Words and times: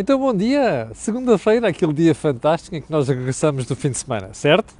Então, 0.00 0.16
bom 0.16 0.32
dia! 0.32 0.92
Segunda-feira, 0.94 1.66
aquele 1.66 1.92
dia 1.92 2.14
fantástico 2.14 2.76
em 2.76 2.80
que 2.80 2.88
nós 2.88 3.08
regressamos 3.08 3.66
do 3.66 3.74
fim 3.74 3.90
de 3.90 3.98
semana, 3.98 4.32
certo? 4.32 4.72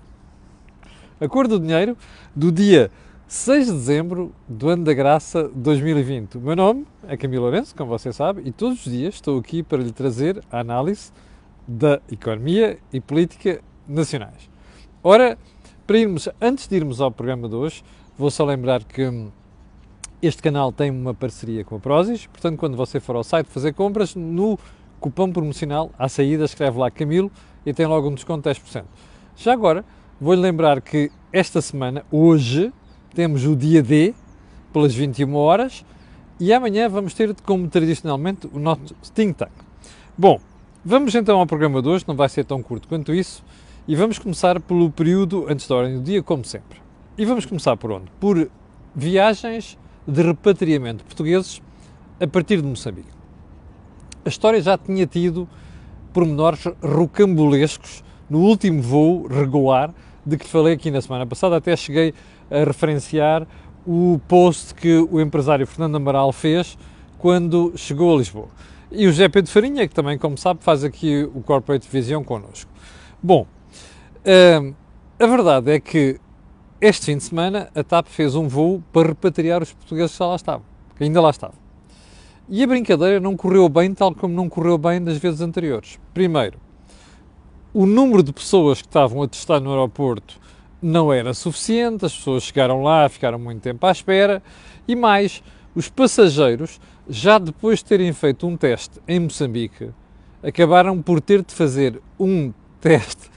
A 1.20 1.26
cor 1.26 1.48
do 1.48 1.58
dinheiro 1.58 1.96
do 2.36 2.52
dia 2.52 2.88
6 3.26 3.66
de 3.66 3.72
dezembro 3.72 4.32
do 4.46 4.68
ano 4.68 4.84
da 4.84 4.94
graça 4.94 5.50
2020. 5.52 6.38
O 6.38 6.40
meu 6.40 6.54
nome 6.54 6.86
é 7.08 7.16
Camilo 7.16 7.42
Lourenço, 7.42 7.74
como 7.74 7.90
você 7.90 8.12
sabe, 8.12 8.42
e 8.44 8.52
todos 8.52 8.86
os 8.86 8.92
dias 8.92 9.14
estou 9.14 9.40
aqui 9.40 9.60
para 9.60 9.82
lhe 9.82 9.90
trazer 9.90 10.40
a 10.52 10.60
análise 10.60 11.10
da 11.66 12.00
economia 12.08 12.78
e 12.92 13.00
política 13.00 13.60
nacionais. 13.88 14.48
Ora, 15.02 15.36
para 15.84 15.98
irmos, 15.98 16.28
antes 16.40 16.68
de 16.68 16.76
irmos 16.76 17.00
ao 17.00 17.10
programa 17.10 17.48
de 17.48 17.56
hoje, 17.56 17.82
vou 18.16 18.30
só 18.30 18.44
lembrar 18.44 18.84
que 18.84 19.04
hum, 19.04 19.32
este 20.22 20.40
canal 20.40 20.70
tem 20.70 20.92
uma 20.92 21.12
parceria 21.12 21.64
com 21.64 21.74
a 21.74 21.80
Prozis, 21.80 22.26
portanto, 22.26 22.56
quando 22.56 22.76
você 22.76 23.00
for 23.00 23.16
ao 23.16 23.24
site 23.24 23.48
fazer 23.48 23.72
compras, 23.72 24.14
no 24.14 24.56
cupom 24.98 25.32
promocional 25.32 25.90
à 25.98 26.08
saída 26.08 26.44
escreve 26.44 26.78
lá 26.78 26.90
Camilo 26.90 27.30
e 27.64 27.72
tem 27.72 27.86
logo 27.86 28.08
um 28.08 28.14
desconto 28.14 28.48
de 28.48 28.60
10%. 28.60 28.84
Já 29.36 29.52
agora, 29.52 29.84
vou-lhe 30.20 30.40
lembrar 30.40 30.80
que 30.80 31.10
esta 31.32 31.60
semana, 31.60 32.04
hoje, 32.10 32.72
temos 33.14 33.44
o 33.44 33.54
dia 33.54 33.82
D, 33.82 34.14
pelas 34.72 34.94
21 34.94 35.34
horas, 35.34 35.84
e 36.40 36.52
amanhã 36.52 36.88
vamos 36.88 37.14
ter, 37.14 37.34
como 37.42 37.68
tradicionalmente, 37.68 38.48
o 38.52 38.58
nosso 38.58 38.94
Think 39.14 39.34
Tank. 39.34 39.52
Bom, 40.16 40.40
vamos 40.84 41.14
então 41.14 41.38
ao 41.38 41.46
programa 41.46 41.82
de 41.82 41.88
hoje, 41.88 42.04
não 42.06 42.14
vai 42.14 42.28
ser 42.28 42.44
tão 42.44 42.62
curto 42.62 42.88
quanto 42.88 43.14
isso, 43.14 43.44
e 43.86 43.96
vamos 43.96 44.18
começar 44.18 44.60
pelo 44.60 44.90
período 44.90 45.46
antes 45.48 45.66
da 45.66 45.74
ordem 45.74 45.96
do 45.96 46.02
dia, 46.02 46.22
como 46.22 46.44
sempre. 46.44 46.78
E 47.16 47.24
vamos 47.24 47.46
começar 47.46 47.76
por 47.76 47.90
onde? 47.90 48.10
Por 48.20 48.50
viagens 48.94 49.78
de 50.06 50.22
repatriamento 50.22 51.04
portugueses 51.04 51.60
a 52.20 52.26
partir 52.26 52.62
de 52.62 52.68
Moçambique. 52.68 53.17
A 54.28 54.30
história 54.30 54.60
já 54.60 54.76
tinha 54.76 55.06
tido 55.06 55.48
pormenores 56.12 56.62
rocambolescos 56.82 58.04
no 58.28 58.40
último 58.40 58.82
voo 58.82 59.26
regular 59.26 59.90
de 60.22 60.36
que 60.36 60.46
falei 60.46 60.74
aqui 60.74 60.90
na 60.90 61.00
semana 61.00 61.24
passada, 61.24 61.56
até 61.56 61.74
cheguei 61.74 62.12
a 62.50 62.62
referenciar 62.62 63.48
o 63.86 64.20
post 64.28 64.74
que 64.74 64.98
o 65.10 65.18
empresário 65.18 65.66
Fernando 65.66 65.96
Amaral 65.96 66.30
fez 66.30 66.76
quando 67.16 67.72
chegou 67.74 68.14
a 68.14 68.18
Lisboa. 68.18 68.48
E 68.92 69.06
o 69.06 69.10
José 69.10 69.30
Pedro 69.30 69.50
Farinha, 69.50 69.88
que 69.88 69.94
também, 69.94 70.18
como 70.18 70.36
sabe, 70.36 70.62
faz 70.62 70.84
aqui 70.84 71.26
o 71.34 71.40
Corporate 71.40 71.88
Vision 71.90 72.22
connosco. 72.22 72.70
Bom, 73.22 73.46
hum, 74.60 74.74
a 75.18 75.26
verdade 75.26 75.72
é 75.72 75.80
que 75.80 76.20
este 76.82 77.06
fim 77.06 77.16
de 77.16 77.22
semana 77.22 77.70
a 77.74 77.82
TAP 77.82 78.08
fez 78.08 78.34
um 78.34 78.46
voo 78.46 78.82
para 78.92 79.08
repatriar 79.08 79.62
os 79.62 79.72
portugueses 79.72 80.14
que 80.14 80.22
lá 80.22 80.36
estavam, 80.36 80.66
que 80.98 81.04
ainda 81.04 81.18
lá 81.18 81.30
estavam. 81.30 81.67
E 82.50 82.62
a 82.62 82.66
brincadeira 82.66 83.20
não 83.20 83.36
correu 83.36 83.68
bem, 83.68 83.92
tal 83.92 84.14
como 84.14 84.34
não 84.34 84.48
correu 84.48 84.78
bem 84.78 85.04
das 85.04 85.18
vezes 85.18 85.42
anteriores. 85.42 85.98
Primeiro, 86.14 86.58
o 87.74 87.84
número 87.84 88.22
de 88.22 88.32
pessoas 88.32 88.80
que 88.80 88.88
estavam 88.88 89.22
a 89.22 89.28
testar 89.28 89.60
no 89.60 89.70
aeroporto 89.70 90.40
não 90.80 91.12
era 91.12 91.34
suficiente, 91.34 92.06
as 92.06 92.16
pessoas 92.16 92.44
chegaram 92.44 92.82
lá, 92.82 93.06
ficaram 93.08 93.38
muito 93.38 93.60
tempo 93.60 93.84
à 93.84 93.90
espera, 93.90 94.42
e 94.86 94.96
mais, 94.96 95.42
os 95.74 95.90
passageiros, 95.90 96.80
já 97.06 97.38
depois 97.38 97.80
de 97.80 97.84
terem 97.84 98.12
feito 98.14 98.46
um 98.46 98.56
teste 98.56 98.98
em 99.06 99.20
Moçambique, 99.20 99.90
acabaram 100.42 101.02
por 101.02 101.20
ter 101.20 101.44
de 101.44 101.52
fazer 101.52 102.00
um 102.18 102.52
teste, 102.80 103.30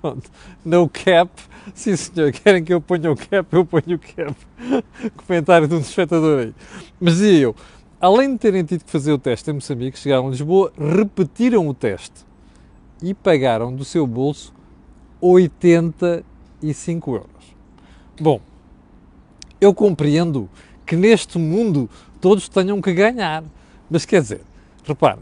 pronto, 0.00 0.30
no 0.64 0.88
cap, 0.88 1.30
sim 1.74 1.96
senhor, 1.96 2.30
querem 2.30 2.62
que 2.62 2.72
eu 2.72 2.80
ponha 2.80 3.10
o 3.10 3.16
cap, 3.16 3.48
eu 3.50 3.64
ponho 3.64 3.96
o 3.96 3.98
cap, 3.98 4.34
comentário 5.26 5.66
de 5.66 5.74
um 5.74 5.80
espectador 5.80 6.40
aí, 6.40 6.54
mas 7.00 7.14
dizia 7.14 7.38
eu, 7.40 7.56
além 8.00 8.32
de 8.32 8.38
terem 8.38 8.64
tido 8.64 8.84
que 8.84 8.90
fazer 8.90 9.12
o 9.12 9.18
teste 9.18 9.50
em 9.50 9.54
Moçambique, 9.54 9.98
chegaram 9.98 10.28
a 10.28 10.30
Lisboa, 10.30 10.72
repetiram 10.78 11.68
o 11.68 11.74
teste 11.74 12.26
e 13.02 13.14
pagaram 13.14 13.74
do 13.74 13.84
seu 13.84 14.06
bolso 14.06 14.52
85 15.20 17.14
euros. 17.14 17.28
Bom, 18.20 18.40
eu 19.60 19.74
compreendo 19.74 20.48
que 20.86 20.96
neste 20.96 21.38
mundo 21.38 21.88
todos 22.20 22.48
tenham 22.48 22.80
que 22.80 22.92
ganhar, 22.92 23.44
mas 23.90 24.04
quer 24.04 24.22
dizer, 24.22 24.40
repare, 24.84 25.20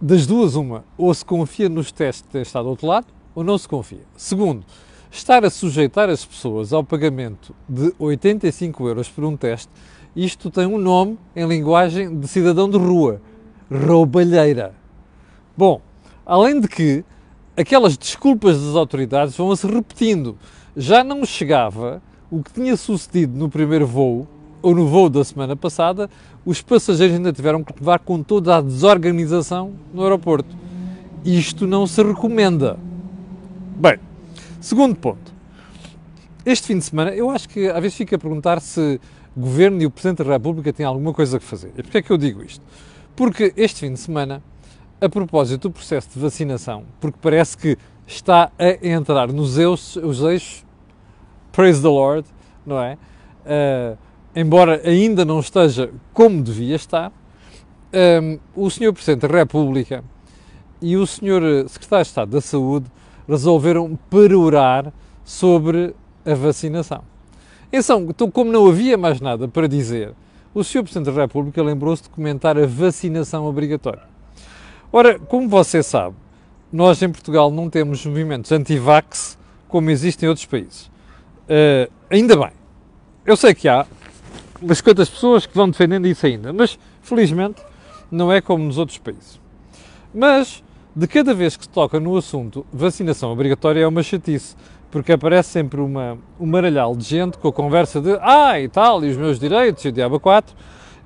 das 0.00 0.26
duas 0.26 0.54
uma, 0.54 0.84
ou 0.96 1.12
se 1.12 1.24
confia 1.24 1.68
nos 1.68 1.90
testes 1.90 2.22
que 2.22 2.28
têm 2.28 2.42
estado 2.42 2.64
do 2.64 2.70
outro 2.70 2.86
lado, 2.86 3.06
ou 3.34 3.42
não 3.42 3.58
se 3.58 3.68
confia. 3.68 4.02
Segundo, 4.16 4.64
estar 5.10 5.44
a 5.44 5.50
sujeitar 5.50 6.08
as 6.08 6.24
pessoas 6.24 6.72
ao 6.72 6.84
pagamento 6.84 7.54
de 7.68 7.92
85 7.98 8.86
euros 8.88 9.08
por 9.08 9.24
um 9.24 9.36
teste 9.36 9.70
isto 10.24 10.50
tem 10.50 10.66
um 10.66 10.78
nome 10.78 11.18
em 11.34 11.46
linguagem 11.46 12.18
de 12.18 12.26
cidadão 12.26 12.68
de 12.68 12.76
rua: 12.76 13.20
roubalheira. 13.70 14.74
Bom, 15.56 15.80
além 16.26 16.60
de 16.60 16.68
que 16.68 17.04
aquelas 17.58 17.96
desculpas 17.96 18.60
das 18.60 18.76
autoridades 18.76 19.36
vão 19.36 19.54
se 19.56 19.66
repetindo. 19.66 20.36
Já 20.76 21.02
não 21.02 21.24
chegava 21.24 22.00
o 22.30 22.40
que 22.40 22.52
tinha 22.52 22.76
sucedido 22.76 23.36
no 23.36 23.48
primeiro 23.48 23.84
voo, 23.84 24.28
ou 24.62 24.74
no 24.74 24.86
voo 24.86 25.08
da 25.08 25.24
semana 25.24 25.56
passada, 25.56 26.08
os 26.46 26.62
passageiros 26.62 27.16
ainda 27.16 27.32
tiveram 27.32 27.64
que 27.64 27.72
levar 27.76 27.98
com 27.98 28.22
toda 28.22 28.56
a 28.56 28.60
desorganização 28.60 29.72
no 29.92 30.02
aeroporto. 30.04 30.56
Isto 31.24 31.66
não 31.66 31.84
se 31.84 32.00
recomenda. 32.02 32.78
Bem, 33.76 33.98
segundo 34.60 34.94
ponto. 34.94 35.32
Este 36.46 36.68
fim 36.68 36.78
de 36.78 36.84
semana, 36.84 37.10
eu 37.10 37.28
acho 37.28 37.48
que 37.48 37.68
às 37.68 37.80
vezes 37.80 37.96
fica 37.96 38.14
a 38.14 38.18
perguntar 38.18 38.60
se 38.60 39.00
Governo 39.38 39.80
e 39.80 39.86
o 39.86 39.90
Presidente 39.90 40.24
da 40.24 40.32
República 40.32 40.72
têm 40.72 40.84
alguma 40.84 41.12
coisa 41.12 41.36
a 41.36 41.40
fazer. 41.40 41.72
E 41.76 41.82
porquê 41.82 41.98
é 41.98 42.02
que 42.02 42.10
eu 42.10 42.18
digo 42.18 42.42
isto? 42.42 42.64
Porque 43.14 43.52
este 43.56 43.80
fim 43.80 43.92
de 43.92 44.00
semana, 44.00 44.42
a 45.00 45.08
propósito 45.08 45.68
do 45.68 45.72
processo 45.72 46.08
de 46.12 46.18
vacinação, 46.18 46.84
porque 47.00 47.18
parece 47.20 47.56
que 47.56 47.78
está 48.06 48.50
a 48.58 48.86
entrar 48.86 49.32
nos 49.32 49.58
eixos, 49.58 49.96
os 49.96 50.20
eixos, 50.22 50.64
praise 51.52 51.80
the 51.80 51.88
Lord, 51.88 52.26
não 52.66 52.80
é? 52.80 52.98
Uh, 53.44 53.98
embora 54.34 54.80
ainda 54.84 55.24
não 55.24 55.40
esteja 55.40 55.90
como 56.12 56.42
devia 56.42 56.76
estar, 56.76 57.12
um, 58.22 58.38
o 58.54 58.70
Sr. 58.70 58.92
Presidente 58.92 59.26
da 59.26 59.38
República 59.38 60.04
e 60.80 60.96
o 60.96 61.06
Sr. 61.06 61.68
Secretário 61.68 62.04
de 62.04 62.08
Estado 62.08 62.30
da 62.30 62.40
Saúde 62.40 62.86
resolveram 63.28 63.98
perorar 64.10 64.92
sobre 65.24 65.94
a 66.24 66.34
vacinação. 66.34 67.02
Então, 67.72 68.30
como 68.30 68.50
não 68.50 68.66
havia 68.66 68.96
mais 68.96 69.20
nada 69.20 69.46
para 69.46 69.68
dizer, 69.68 70.14
o 70.54 70.64
Sr. 70.64 70.82
Presidente 70.82 71.14
da 71.14 71.22
República 71.22 71.62
lembrou-se 71.62 72.02
de 72.02 72.08
comentar 72.08 72.58
a 72.58 72.66
vacinação 72.66 73.44
obrigatória. 73.46 74.02
Ora, 74.90 75.18
como 75.18 75.48
você 75.48 75.82
sabe, 75.82 76.16
nós 76.72 77.02
em 77.02 77.10
Portugal 77.10 77.50
não 77.50 77.68
temos 77.68 78.04
movimentos 78.04 78.50
anti-vax 78.52 79.38
como 79.68 79.90
existem 79.90 80.26
em 80.26 80.30
outros 80.30 80.46
países. 80.46 80.86
Uh, 81.44 81.92
ainda 82.10 82.36
bem. 82.36 82.52
Eu 83.24 83.36
sei 83.36 83.54
que 83.54 83.68
há 83.68 83.86
umas 84.60 84.80
quantas 84.80 85.08
pessoas 85.08 85.44
que 85.44 85.54
vão 85.54 85.68
defendendo 85.68 86.06
isso 86.06 86.24
ainda, 86.24 86.52
mas 86.52 86.78
felizmente 87.02 87.62
não 88.10 88.32
é 88.32 88.40
como 88.40 88.64
nos 88.64 88.78
outros 88.78 88.98
países. 88.98 89.38
Mas, 90.14 90.64
de 90.96 91.06
cada 91.06 91.34
vez 91.34 91.56
que 91.56 91.64
se 91.64 91.68
toca 91.68 92.00
no 92.00 92.16
assunto 92.16 92.66
vacinação 92.72 93.30
obrigatória 93.30 93.80
é 93.80 93.86
uma 93.86 94.02
chatice, 94.02 94.56
porque 94.90 95.12
aparece 95.12 95.50
sempre 95.50 95.80
uma, 95.80 96.18
um 96.40 96.46
maralhal 96.46 96.96
de 96.96 97.04
gente 97.04 97.38
com 97.38 97.48
a 97.48 97.52
conversa 97.52 98.00
de 98.00 98.18
ah, 98.20 98.60
e 98.60 98.68
tal, 98.68 99.04
e 99.04 99.10
os 99.10 99.16
meus 99.16 99.38
direitos, 99.38 99.84
e 99.84 99.88
o 99.88 99.92
diabo 99.92 100.18
4, 100.18 100.54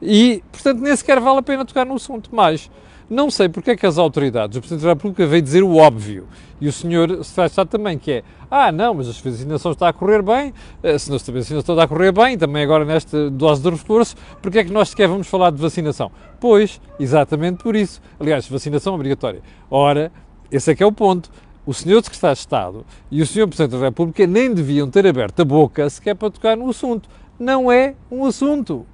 e, 0.01 0.43
portanto, 0.51 0.81
nem 0.81 0.95
sequer 0.97 1.21
vale 1.21 1.39
a 1.39 1.43
pena 1.43 1.65
tocar 1.65 1.87
no 1.87 1.95
assunto. 1.95 2.31
Mas 2.33 2.71
não 3.09 3.31
sei 3.31 3.49
porque 3.49 3.73
é 3.73 3.77
que 3.77 3.87
as 3.87 3.99
autoridades, 3.99 4.57
o 4.57 4.61
Presidente 4.61 4.85
da 4.85 4.91
República 4.91 5.27
veio 5.27 5.43
dizer 5.43 5.63
o 5.63 5.77
óbvio, 5.77 6.27
e 6.61 6.69
o 6.69 6.73
senhor 6.73 7.09
Secretário 7.25 7.49
de 7.49 7.53
Estado 7.53 7.69
também, 7.69 7.99
que 7.99 8.11
é, 8.13 8.23
ah, 8.51 8.71
não, 8.71 8.95
mas 8.95 9.09
a 9.09 9.13
vacinação 9.13 9.73
está 9.73 9.89
a 9.89 9.93
correr 9.93 10.23
bem, 10.23 10.55
eh, 10.83 10.97
se 10.97 11.13
a 11.13 11.17
vacinação 11.17 11.75
está 11.75 11.83
a 11.83 11.89
correr 11.89 12.13
bem, 12.13 12.39
também 12.39 12.63
agora 12.63 12.85
nesta 12.85 13.29
dose 13.29 13.61
de 13.63 13.69
reforço, 13.69 14.15
porque 14.41 14.61
é 14.61 14.65
que 14.65 14.73
nós 14.73 14.91
sequer 14.91 15.09
vamos 15.09 15.27
falar 15.27 15.51
de 15.51 15.61
vacinação? 15.61 16.11
Pois, 16.41 16.81
exatamente 17.01 17.63
por 17.63 17.75
isso. 17.75 18.01
Aliás, 18.21 18.47
vacinação 18.49 18.95
obrigatória. 18.95 19.43
Ora, 19.71 20.13
esse 20.51 20.71
é 20.71 20.75
que 20.75 20.83
é 20.83 20.87
o 20.87 20.93
ponto 20.93 21.31
o 21.65 21.73
senhor 21.73 22.03
Secretário 22.03 22.35
de 22.35 22.41
Estado 22.41 22.87
e 23.11 23.23
o 23.23 23.27
senhor 23.27 23.47
Presidente 23.47 23.79
da 23.79 23.87
República 23.87 24.27
nem 24.27 24.53
deviam 24.53 24.91
ter 24.91 25.07
aberto 25.07 25.41
a 25.41 25.45
boca 25.45 25.89
sequer 25.89 26.15
para 26.15 26.31
tocar 26.31 26.57
no 26.57 26.69
assunto. 26.69 27.09
Não 27.39 27.71
é 27.71 27.95
um 28.11 28.25
assunto. 28.25 28.87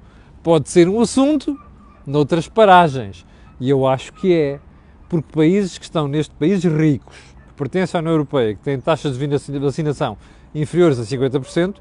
Pode 0.43 0.69
ser 0.69 0.88
um 0.88 1.00
assunto 1.00 1.59
noutras 2.06 2.49
paragens. 2.49 3.25
E 3.61 3.69
eu 3.69 3.87
acho 3.87 4.12
que 4.12 4.35
é. 4.35 4.61
Porque 5.09 5.32
países 5.32 5.79
que 5.79 5.85
estão 5.85 6.06
neste 6.06 6.35
país 6.35 6.62
ricos, 6.65 7.17
que 7.49 7.55
pertencem 7.55 7.99
à 7.99 8.00
União 8.00 8.12
Europeia, 8.12 8.55
que 8.55 8.61
têm 8.61 8.79
taxas 8.79 9.17
de 9.17 9.59
vacinação 9.59 10.19
inferiores 10.55 10.99
a 10.99 11.03
50%, 11.03 11.76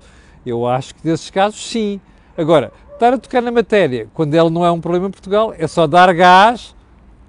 eu 0.46 0.66
acho 0.66 0.96
que 0.96 1.04
desses 1.04 1.30
casos 1.30 1.70
sim. 1.70 2.00
Agora, 2.38 2.72
estar 2.94 3.14
a 3.14 3.18
tocar 3.18 3.42
na 3.42 3.52
matéria 3.52 4.08
quando 4.14 4.34
ela 4.34 4.50
não 4.50 4.66
é 4.66 4.72
um 4.72 4.80
problema 4.80 5.08
em 5.08 5.12
Portugal 5.12 5.54
é 5.58 5.68
só 5.68 5.86
dar 5.86 6.14
gás 6.14 6.74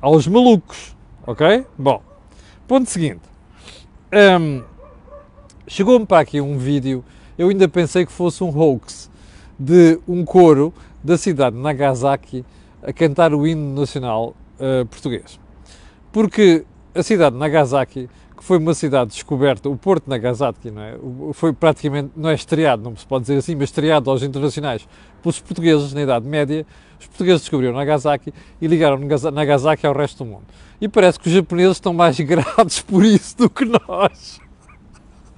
aos 0.01 0.29
malucos. 0.29 0.97
Ok? 1.27 1.67
Bom, 1.77 2.01
ponto 2.69 2.89
seguinte. 2.89 3.23
Um, 4.11 4.63
Chegou-me 5.67 6.07
para 6.07 6.21
aqui 6.21 6.41
um 6.41 6.57
vídeo, 6.57 7.05
eu 7.37 7.51
ainda 7.51 7.69
pensei 7.69 8.07
que 8.07 8.13
fosse 8.13 8.43
um 8.43 8.49
hoax, 8.49 9.11
de 9.59 10.01
um 10.09 10.25
coro 10.25 10.73
da 11.05 11.19
cidade 11.19 11.57
de 11.57 11.63
Nagasaki 11.63 12.43
a 12.83 12.91
cantar 12.91 13.35
o 13.35 13.47
hino 13.47 13.79
nacional 13.79 14.35
uh, 14.59 14.87
português. 14.87 15.39
porque 16.11 16.65
a 16.95 17.03
cidade 17.03 17.35
de 17.35 17.39
Nagasaki, 17.39 18.09
que 18.35 18.43
foi 18.43 18.57
uma 18.57 18.73
cidade 18.73 19.11
descoberta, 19.11 19.69
o 19.69 19.77
Porto 19.77 20.05
de 20.05 20.11
Nagasaki, 20.11 20.71
não 20.71 20.83
é? 20.83 20.97
Foi 21.35 21.53
praticamente, 21.53 22.13
não 22.17 22.31
é 22.31 22.35
estreado, 22.35 22.83
não 22.83 22.97
se 22.97 23.07
pode 23.07 23.25
dizer 23.25 23.37
assim, 23.37 23.55
mas 23.55 23.65
estreado 23.65 24.11
aos 24.11 24.23
internacionais 24.23 24.89
pelos 25.23 25.39
portugueses 25.39 25.93
na 25.93 26.03
Idade 26.03 26.27
Média. 26.27 26.67
Os 27.00 27.06
portugueses 27.06 27.43
descobriram 27.43 27.75
Nagasaki 27.75 28.33
e 28.61 28.67
ligaram 28.67 28.99
Nagasaki 29.33 29.87
ao 29.87 29.95
resto 29.95 30.25
do 30.25 30.31
mundo. 30.31 30.45
E 30.81 30.89
parece 30.89 31.19
que 31.19 31.29
os 31.29 31.35
japoneses 31.35 31.77
estão 31.77 31.93
mais 31.93 32.19
gratos 32.21 32.81
por 32.81 33.05
isso 33.05 33.37
do 33.37 33.50
que 33.50 33.65
nós. 33.65 34.41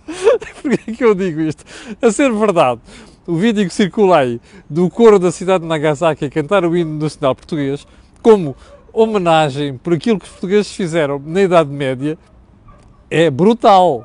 Porquê 0.62 0.90
é 0.90 0.92
que 0.92 1.04
eu 1.04 1.14
digo 1.14 1.40
isto? 1.40 1.64
A 2.00 2.10
ser 2.10 2.32
verdade, 2.32 2.80
o 3.26 3.36
vídeo 3.36 3.66
que 3.66 3.74
circula 3.74 4.18
aí 4.18 4.40
do 4.68 4.88
coro 4.90 5.18
da 5.18 5.30
cidade 5.30 5.62
de 5.62 5.68
Nagasaki 5.68 6.24
a 6.24 6.30
cantar 6.30 6.64
o 6.64 6.76
hino 6.76 6.98
nacional 6.98 7.34
português, 7.34 7.86
como 8.22 8.56
homenagem 8.92 9.76
por 9.78 9.94
aquilo 9.94 10.18
que 10.18 10.24
os 10.24 10.30
portugueses 10.30 10.72
fizeram 10.72 11.22
na 11.24 11.42
Idade 11.42 11.70
Média, 11.70 12.18
é 13.08 13.30
brutal. 13.30 14.04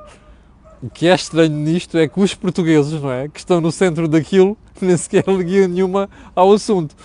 O 0.82 0.90
que 0.90 1.08
é 1.08 1.16
estranho 1.16 1.52
nisto 1.52 1.98
é 1.98 2.08
que 2.08 2.20
os 2.20 2.36
portugueses, 2.36 3.02
não 3.02 3.12
é, 3.12 3.28
que 3.28 3.40
estão 3.40 3.60
no 3.60 3.72
centro 3.72 4.08
daquilo, 4.08 4.58
nem 4.80 4.96
sequer 4.96 5.24
ligam 5.28 5.68
nenhuma 5.68 6.10
ao 6.36 6.52
assunto. 6.54 6.96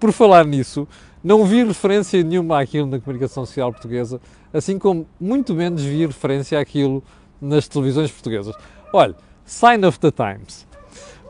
Por 0.00 0.12
falar 0.12 0.46
nisso, 0.46 0.88
não 1.22 1.44
vi 1.44 1.62
referência 1.62 2.22
nenhuma 2.24 2.62
àquilo 2.62 2.86
na 2.86 2.98
comunicação 2.98 3.44
social 3.44 3.70
portuguesa, 3.70 4.18
assim 4.50 4.78
como 4.78 5.06
muito 5.20 5.54
menos 5.54 5.82
vi 5.82 6.06
referência 6.06 6.58
àquilo 6.58 7.04
nas 7.38 7.68
televisões 7.68 8.10
portuguesas. 8.10 8.54
Olha, 8.94 9.14
sign 9.44 9.84
of 9.84 10.00
the 10.00 10.10
times. 10.10 10.66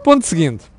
Ponto 0.04 0.24
seguinte. 0.24 0.70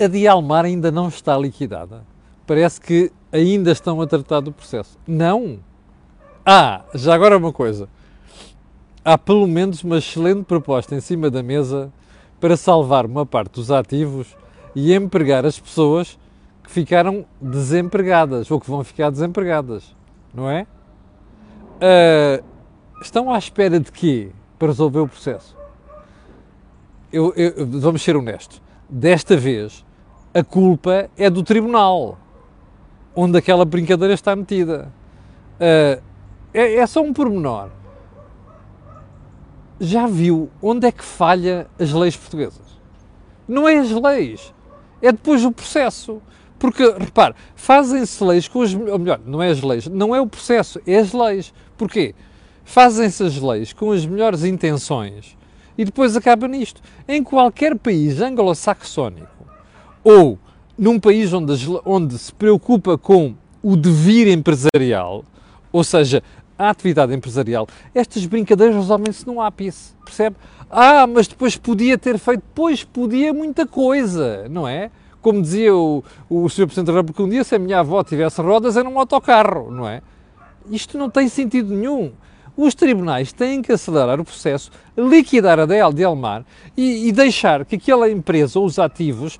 A 0.00 0.06
Dialmar 0.06 0.64
ainda 0.64 0.92
não 0.92 1.08
está 1.08 1.36
liquidada. 1.36 2.06
Parece 2.46 2.80
que 2.80 3.10
ainda 3.32 3.72
estão 3.72 4.00
a 4.00 4.06
tratar 4.06 4.40
do 4.40 4.52
processo. 4.52 4.96
Não! 5.06 5.58
Ah, 6.46 6.82
já 6.94 7.14
agora 7.14 7.36
uma 7.36 7.52
coisa. 7.52 7.88
Há 9.04 9.18
pelo 9.18 9.46
menos 9.46 9.82
uma 9.82 9.98
excelente 9.98 10.44
proposta 10.44 10.94
em 10.94 11.00
cima 11.00 11.28
da 11.30 11.42
mesa 11.42 11.92
para 12.40 12.56
salvar 12.56 13.06
uma 13.06 13.26
parte 13.26 13.54
dos 13.54 13.70
ativos 13.70 14.36
e 14.74 14.94
empregar 14.94 15.44
as 15.44 15.58
pessoas 15.58 16.18
ficaram 16.70 17.26
desempregadas 17.40 18.48
ou 18.48 18.60
que 18.60 18.70
vão 18.70 18.84
ficar 18.84 19.10
desempregadas, 19.10 19.96
não 20.32 20.48
é? 20.48 20.68
Uh, 21.80 22.44
estão 23.02 23.32
à 23.32 23.36
espera 23.36 23.80
de 23.80 23.90
quê 23.90 24.30
para 24.56 24.68
resolver 24.68 25.00
o 25.00 25.08
processo? 25.08 25.56
Eu, 27.12 27.34
eu, 27.34 27.66
vamos 27.66 28.02
ser 28.02 28.14
honestos. 28.16 28.62
Desta 28.88 29.36
vez, 29.36 29.84
a 30.32 30.44
culpa 30.44 31.10
é 31.16 31.28
do 31.28 31.42
tribunal, 31.42 32.16
onde 33.16 33.36
aquela 33.36 33.64
brincadeira 33.64 34.14
está 34.14 34.36
metida. 34.36 34.92
Uh, 35.56 36.00
é, 36.54 36.76
é 36.76 36.86
só 36.86 37.02
um 37.02 37.12
pormenor. 37.12 37.70
Já 39.80 40.06
viu 40.06 40.48
onde 40.62 40.86
é 40.86 40.92
que 40.92 41.02
falha 41.02 41.66
as 41.80 41.92
leis 41.92 42.16
portuguesas? 42.16 42.78
Não 43.48 43.68
é 43.68 43.78
as 43.78 43.90
leis, 43.90 44.54
é 45.02 45.10
depois 45.10 45.44
o 45.44 45.50
processo. 45.50 46.22
Porque, 46.60 46.84
repare, 46.84 47.34
fazem-se 47.56 48.22
leis 48.22 48.46
com 48.46 48.60
as. 48.60 48.72
Ou 48.74 48.98
melhor, 48.98 49.18
não 49.26 49.42
é 49.42 49.48
as 49.48 49.62
leis, 49.62 49.86
não 49.88 50.14
é 50.14 50.20
o 50.20 50.26
processo, 50.26 50.80
é 50.86 50.98
as 50.98 51.12
leis. 51.12 51.52
Porquê? 51.76 52.14
Fazem-se 52.62 53.24
as 53.24 53.40
leis 53.40 53.72
com 53.72 53.90
as 53.90 54.06
melhores 54.06 54.44
intenções 54.44 55.36
e 55.76 55.84
depois 55.84 56.14
acaba 56.14 56.46
nisto. 56.46 56.82
Em 57.08 57.24
qualquer 57.24 57.76
país 57.78 58.20
anglo-saxónico 58.20 59.26
ou 60.04 60.38
num 60.78 61.00
país 61.00 61.32
onde, 61.32 61.54
onde 61.84 62.18
se 62.18 62.32
preocupa 62.32 62.98
com 62.98 63.34
o 63.62 63.74
devir 63.76 64.28
empresarial, 64.28 65.24
ou 65.72 65.82
seja, 65.82 66.22
a 66.58 66.68
atividade 66.68 67.14
empresarial, 67.14 67.66
estas 67.94 68.26
brincadeiras 68.26 68.76
resolvem-se 68.76 69.26
num 69.26 69.40
ápice, 69.40 69.94
percebe? 70.04 70.36
Ah, 70.70 71.06
mas 71.06 71.26
depois 71.26 71.56
podia 71.56 71.96
ter 71.96 72.18
feito, 72.18 72.42
pois 72.54 72.84
podia 72.84 73.32
muita 73.32 73.66
coisa, 73.66 74.46
não 74.50 74.68
é? 74.68 74.90
Como 75.20 75.42
dizia 75.42 75.74
o, 75.74 76.02
o 76.28 76.48
Sr. 76.48 76.66
Presidente 76.66 76.86
da 76.86 76.92
República, 76.92 77.22
um 77.22 77.28
dia 77.28 77.44
se 77.44 77.54
a 77.54 77.58
minha 77.58 77.80
avó 77.80 78.02
tivesse 78.02 78.40
rodas 78.40 78.76
era 78.76 78.88
um 78.88 78.98
autocarro, 78.98 79.70
não 79.70 79.86
é? 79.86 80.02
Isto 80.70 80.96
não 80.96 81.10
tem 81.10 81.28
sentido 81.28 81.74
nenhum. 81.74 82.12
Os 82.56 82.74
tribunais 82.74 83.32
têm 83.32 83.62
que 83.62 83.72
acelerar 83.72 84.20
o 84.20 84.24
processo, 84.24 84.70
liquidar 84.96 85.58
a 85.58 85.66
DL 85.66 85.94
de 85.94 86.04
Almar 86.04 86.44
e, 86.76 87.08
e 87.08 87.12
deixar 87.12 87.64
que 87.64 87.76
aquela 87.76 88.10
empresa 88.10 88.58
ou 88.58 88.66
os 88.66 88.78
ativos 88.78 89.38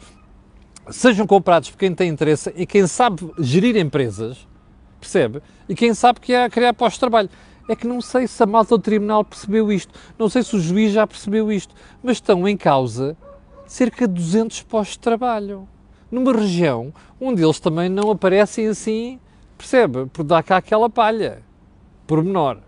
sejam 0.91 1.27
comprados 1.27 1.71
por 1.71 1.79
quem 1.79 1.94
tem 1.94 2.09
interesse 2.09 2.53
e 2.56 2.67
quem 2.67 2.87
sabe 2.87 3.31
gerir 3.38 3.77
empresas, 3.77 4.47
percebe? 4.99 5.43
E 5.69 5.75
quem 5.75 5.94
sabe 5.94 6.21
que 6.21 6.32
é 6.32 6.49
criar 6.49 6.73
pós-trabalho. 6.75 7.29
É 7.69 7.77
que 7.77 7.87
não 7.87 8.00
sei 8.00 8.27
se 8.27 8.43
a 8.43 8.47
malta 8.47 8.77
do 8.77 8.82
tribunal 8.82 9.25
percebeu 9.25 9.71
isto, 9.71 9.94
não 10.19 10.29
sei 10.29 10.43
se 10.43 10.56
o 10.56 10.61
juiz 10.61 10.93
já 10.93 11.06
percebeu 11.06 11.53
isto, 11.53 11.73
mas 12.03 12.17
estão 12.17 12.49
em 12.49 12.56
causa 12.56 13.17
cerca 13.70 14.08
de 14.08 14.14
200 14.14 14.62
postos 14.62 14.96
de 14.96 14.99
trabalho, 14.99 15.69
numa 16.11 16.32
região 16.32 16.93
onde 17.20 17.40
eles 17.40 17.61
também 17.61 17.88
não 17.88 18.11
aparecem 18.11 18.67
assim, 18.67 19.20
percebe? 19.56 20.06
Por 20.06 20.25
dar 20.25 20.43
cá 20.43 20.56
aquela 20.56 20.90
palha, 20.90 21.40
por 22.05 22.20
menor. 22.25 22.58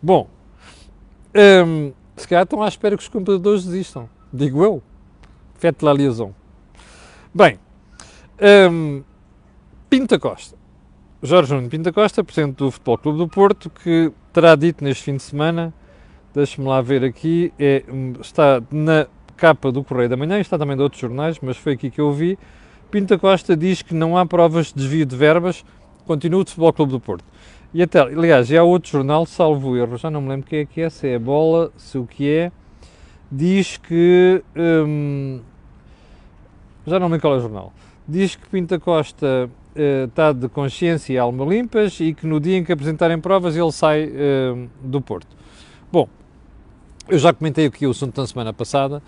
Bom, 0.00 0.30
hum, 1.66 1.92
se 2.16 2.26
calhar 2.26 2.44
estão 2.44 2.62
à 2.62 2.68
espera 2.68 2.96
que 2.96 3.02
os 3.02 3.08
computadores 3.08 3.66
desistam, 3.66 4.08
digo 4.32 4.64
eu. 4.64 4.82
Fete 5.56 5.84
la 5.84 5.92
liaison. 5.92 6.32
Bem, 7.34 7.60
hum, 8.70 9.02
Pinta 9.90 10.18
Costa. 10.18 10.56
Jorge 11.22 11.54
Nuno 11.54 11.68
Pinta 11.68 11.92
Costa, 11.92 12.24
presidente 12.24 12.56
do 12.56 12.70
Futebol 12.70 12.96
Clube 12.96 13.18
do 13.18 13.28
Porto, 13.28 13.68
que 13.68 14.10
terá 14.32 14.56
dito 14.56 14.82
neste 14.82 15.04
fim 15.04 15.16
de 15.16 15.22
semana, 15.22 15.74
deixe-me 16.32 16.66
lá 16.66 16.80
ver 16.80 17.04
aqui, 17.04 17.52
é, 17.58 17.84
está 18.22 18.62
na 18.70 19.06
capa 19.40 19.72
do 19.72 19.82
Correio 19.82 20.10
da 20.10 20.18
Manhã, 20.18 20.38
está 20.38 20.58
também 20.58 20.76
de 20.76 20.82
outros 20.82 21.00
jornais, 21.00 21.38
mas 21.40 21.56
foi 21.56 21.72
aqui 21.72 21.90
que 21.90 21.98
eu 21.98 22.12
vi. 22.12 22.38
Pinta 22.90 23.18
Costa 23.18 23.56
diz 23.56 23.80
que 23.80 23.94
não 23.94 24.18
há 24.18 24.26
provas 24.26 24.66
de 24.66 24.74
desvio 24.74 25.06
de 25.06 25.16
verbas, 25.16 25.64
continua 26.04 26.42
o 26.42 26.46
Futebol 26.46 26.72
Clube 26.74 26.92
do 26.92 27.00
Porto. 27.00 27.24
E 27.72 27.82
até, 27.82 28.00
aliás, 28.00 28.48
já 28.48 28.60
há 28.60 28.64
outro 28.64 28.90
jornal, 28.90 29.24
salvo 29.24 29.78
erro, 29.78 29.96
já 29.96 30.10
não 30.10 30.20
me 30.20 30.28
lembro 30.28 30.46
quem 30.46 30.58
é 30.58 30.66
que 30.66 30.82
é, 30.82 30.90
se 30.90 31.08
é 31.08 31.14
a 31.14 31.18
Bola, 31.18 31.72
se 31.76 31.96
o 31.96 32.06
que 32.06 32.28
é, 32.28 32.52
diz 33.32 33.78
que. 33.78 34.42
Hum, 34.54 35.40
já 36.86 36.98
não 36.98 37.08
me 37.08 37.12
lembro 37.12 37.22
qual 37.22 37.34
é 37.34 37.36
o 37.38 37.40
jornal. 37.40 37.72
Diz 38.06 38.36
que 38.36 38.46
Pinta 38.48 38.78
Costa 38.78 39.48
uh, 39.48 40.04
está 40.04 40.32
de 40.32 40.48
consciência 40.48 41.14
e 41.14 41.18
alma 41.18 41.44
limpas 41.46 41.98
e 42.00 42.12
que 42.12 42.26
no 42.26 42.40
dia 42.40 42.58
em 42.58 42.64
que 42.64 42.72
apresentarem 42.72 43.18
provas 43.18 43.56
ele 43.56 43.72
sai 43.72 44.06
uh, 44.06 44.68
do 44.82 45.00
Porto. 45.00 45.34
Bom, 45.90 46.08
eu 47.10 47.18
já 47.18 47.32
comentei 47.32 47.66
aqui 47.66 47.86
o 47.86 47.90
assunto 47.90 48.20
na 48.20 48.26
semana 48.26 48.52
passada. 48.52 49.02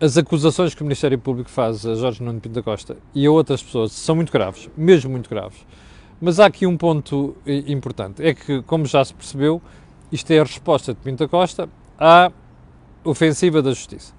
As 0.00 0.18
acusações 0.18 0.74
que 0.74 0.82
o 0.82 0.84
Ministério 0.84 1.16
Público 1.18 1.48
faz 1.48 1.86
a 1.86 1.94
Jorge 1.94 2.22
Nuno 2.22 2.40
Pinto 2.40 2.54
da 2.54 2.62
Costa 2.62 2.96
e 3.14 3.24
a 3.26 3.30
outras 3.30 3.62
pessoas 3.62 3.92
são 3.92 4.16
muito 4.16 4.32
graves, 4.32 4.68
mesmo 4.76 5.10
muito 5.10 5.30
graves. 5.30 5.64
Mas 6.20 6.40
há 6.40 6.46
aqui 6.46 6.66
um 6.66 6.76
ponto 6.76 7.36
importante, 7.46 8.22
é 8.24 8.34
que, 8.34 8.60
como 8.62 8.86
já 8.86 9.04
se 9.04 9.14
percebeu, 9.14 9.62
isto 10.10 10.30
é 10.32 10.40
a 10.40 10.42
resposta 10.42 10.92
de 10.92 11.00
Pinto 11.00 11.24
da 11.24 11.28
Costa 11.28 11.68
à 11.98 12.32
ofensiva 13.04 13.62
da 13.62 13.70
Justiça. 13.70 14.12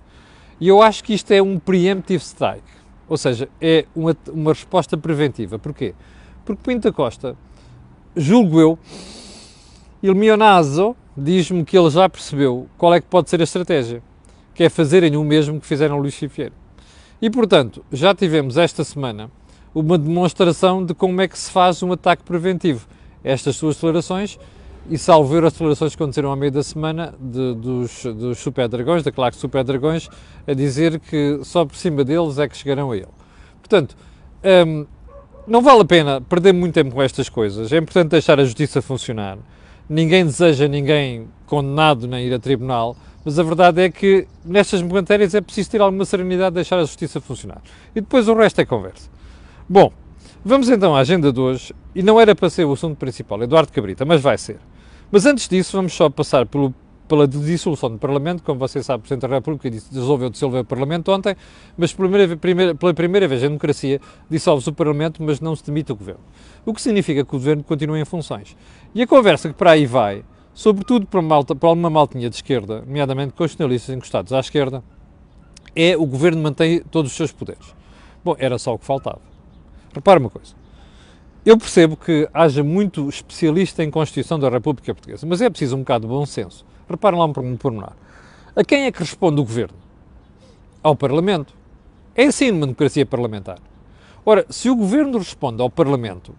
E 0.59 0.69
eu 0.69 0.81
acho 0.81 1.03
que 1.03 1.13
isto 1.13 1.31
é 1.31 1.41
um 1.41 1.59
preemptive 1.59 2.23
strike, 2.23 2.63
ou 3.07 3.17
seja, 3.17 3.49
é 3.59 3.85
uma, 3.93 4.15
uma 4.31 4.53
resposta 4.53 4.97
preventiva. 4.97 5.59
Porquê? 5.59 5.93
Porque 6.45 6.61
Pinto 6.63 6.87
da 6.87 6.93
Costa, 6.93 7.35
julgo 8.15 8.61
eu, 8.61 8.79
il 10.05 10.13
mio 10.13 10.37
naso, 10.37 10.95
diz-me 11.17 11.65
que 11.65 11.75
ele 11.75 11.89
já 11.89 12.07
percebeu 12.07 12.67
qual 12.77 12.93
é 12.93 13.01
que 13.01 13.07
pode 13.07 13.27
ser 13.27 13.41
a 13.41 13.43
estratégia, 13.43 14.03
que 14.53 14.63
é 14.63 14.69
fazerem 14.69 15.17
o 15.17 15.23
mesmo 15.23 15.59
que 15.59 15.65
fizeram 15.65 15.97
Luís 15.97 16.13
Chifiero. 16.13 16.53
E, 17.19 17.27
portanto, 17.27 17.83
já 17.91 18.13
tivemos 18.13 18.55
esta 18.55 18.83
semana 18.83 19.31
uma 19.73 19.97
demonstração 19.97 20.85
de 20.85 20.93
como 20.93 21.21
é 21.21 21.27
que 21.27 21.39
se 21.39 21.49
faz 21.49 21.81
um 21.81 21.91
ataque 21.91 22.21
preventivo. 22.21 22.85
Estas 23.23 23.55
suas 23.55 23.75
declarações, 23.77 24.37
e 24.87 24.95
salvo 24.95 25.43
as 25.43 25.53
declarações 25.53 25.95
que 25.95 26.03
aconteceram 26.03 26.29
ao 26.29 26.35
meio 26.35 26.51
da 26.51 26.61
semana 26.61 27.15
de, 27.19 27.55
dos, 27.55 28.03
dos 28.03 28.37
Super 28.37 28.67
Dragões, 28.67 29.01
da 29.01 29.11
claque 29.11 29.37
Super 29.37 29.63
Dragões, 29.63 30.07
a 30.45 30.53
dizer 30.53 30.99
que 30.99 31.39
só 31.41 31.65
por 31.65 31.75
cima 31.75 32.03
deles 32.03 32.37
é 32.37 32.47
que 32.47 32.55
chegarão 32.55 32.91
a 32.91 32.95
ele. 32.95 33.07
Portanto, 33.57 33.97
hum, 34.67 34.85
não 35.47 35.63
vale 35.63 35.81
a 35.81 35.85
pena 35.85 36.21
perder 36.21 36.53
muito 36.53 36.75
tempo 36.75 36.93
com 36.93 37.01
estas 37.01 37.27
coisas. 37.27 37.73
É 37.73 37.77
importante 37.77 38.09
deixar 38.09 38.39
a 38.39 38.43
justiça 38.43 38.83
funcionar 38.83 39.39
ninguém 39.89 40.25
deseja 40.25 40.67
ninguém 40.67 41.27
condenado 41.45 42.07
nem 42.07 42.25
ir 42.25 42.33
a 42.33 42.39
tribunal, 42.39 42.95
mas 43.23 43.39
a 43.39 43.43
verdade 43.43 43.81
é 43.81 43.89
que 43.89 44.27
nestas 44.43 44.81
matérias 44.81 45.33
é 45.33 45.41
preciso 45.41 45.71
ter 45.71 45.81
alguma 45.81 46.05
serenidade 46.05 46.51
de 46.51 46.55
deixar 46.55 46.77
a 46.77 46.81
justiça 46.81 47.19
funcionar. 47.19 47.61
E 47.95 48.01
depois 48.01 48.27
o 48.27 48.35
resto 48.35 48.61
é 48.61 48.65
conversa. 48.65 49.09
Bom, 49.67 49.91
vamos 50.43 50.69
então 50.69 50.95
à 50.95 50.99
agenda 50.99 51.33
de 51.33 51.39
hoje, 51.39 51.73
e 51.95 52.03
não 52.03 52.21
era 52.21 52.35
para 52.35 52.49
ser 52.49 52.65
o 52.65 52.73
assunto 52.73 52.97
principal, 52.97 53.41
Eduardo 53.41 53.71
Cabrita, 53.71 54.05
mas 54.05 54.21
vai 54.21 54.37
ser. 54.37 54.59
Mas 55.11 55.25
antes 55.25 55.47
disso, 55.47 55.75
vamos 55.75 55.93
só 55.93 56.09
passar 56.09 56.45
pelo 56.45 56.73
pela 57.07 57.27
dissolução 57.27 57.91
do 57.91 57.97
Parlamento, 57.97 58.43
como 58.43 58.59
você 58.59 58.81
sabe, 58.81 58.99
o 58.99 59.01
Presidente 59.01 59.29
da 59.29 59.35
República 59.35 59.69
resolveu 59.69 60.29
dissolver 60.29 60.61
o 60.61 60.65
Parlamento 60.65 61.11
ontem, 61.11 61.35
mas 61.77 61.93
pela 61.93 62.09
primeira, 62.09 62.37
primeira, 62.37 62.75
pela 62.75 62.93
primeira 62.93 63.27
vez 63.27 63.43
em 63.43 63.47
democracia 63.47 64.01
dissolve-se 64.29 64.69
o 64.69 64.73
Parlamento, 64.73 65.21
mas 65.21 65.39
não 65.39 65.55
se 65.55 65.65
demite 65.65 65.91
o 65.91 65.95
Governo. 65.95 66.21
O 66.65 66.73
que 66.73 66.81
significa 66.81 67.23
que 67.23 67.29
o 67.29 67.37
Governo 67.37 67.63
continua 67.63 67.99
em 67.99 68.05
funções. 68.05 68.55
E 68.93 69.01
a 69.01 69.07
conversa 69.07 69.49
que 69.49 69.55
para 69.55 69.71
aí 69.71 69.85
vai, 69.85 70.23
sobretudo 70.53 71.05
para, 71.05 71.21
malta, 71.21 71.55
para 71.55 71.69
uma 71.69 71.89
maltinha 71.89 72.29
de 72.29 72.35
esquerda, 72.35 72.81
nomeadamente 72.81 73.33
constitucionalistas 73.33 73.95
encostados 73.95 74.33
à 74.33 74.39
esquerda, 74.39 74.83
é 75.75 75.95
o 75.95 76.05
Governo 76.05 76.41
mantém 76.41 76.79
todos 76.79 77.11
os 77.11 77.17
seus 77.17 77.31
poderes. 77.31 77.75
Bom, 78.23 78.35
era 78.39 78.57
só 78.57 78.73
o 78.73 78.79
que 78.79 78.85
faltava. 78.85 79.21
Repare 79.93 80.19
uma 80.19 80.29
coisa. 80.29 80.53
Eu 81.45 81.59
percebo 81.59 81.95
que 81.95 82.27
haja 82.33 82.63
muito 82.63 83.07
especialista 83.07 83.83
em 83.83 83.91
Constituição 83.91 84.39
da 84.39 84.49
República 84.49 84.95
Portuguesa, 84.95 85.27
mas 85.27 85.41
é 85.41 85.49
preciso 85.49 85.75
um 85.75 85.79
bocado 85.79 86.07
de 86.07 86.13
bom 86.13 86.25
senso. 86.25 86.65
Reparem 86.89 87.19
lá 87.19 87.25
um 87.25 87.57
pormenor. 87.57 87.93
A 88.55 88.63
quem 88.63 88.85
é 88.85 88.91
que 88.91 88.99
responde 88.99 89.41
o 89.41 89.43
Governo? 89.43 89.77
Ao 90.81 90.95
Parlamento. 90.95 91.53
É 92.15 92.25
assim 92.25 92.51
numa 92.51 92.67
democracia 92.67 93.05
parlamentar. 93.05 93.59
Ora, 94.25 94.45
se 94.49 94.69
o 94.69 94.75
Governo 94.75 95.17
responde 95.17 95.61
ao 95.61 95.69
Parlamento 95.69 96.33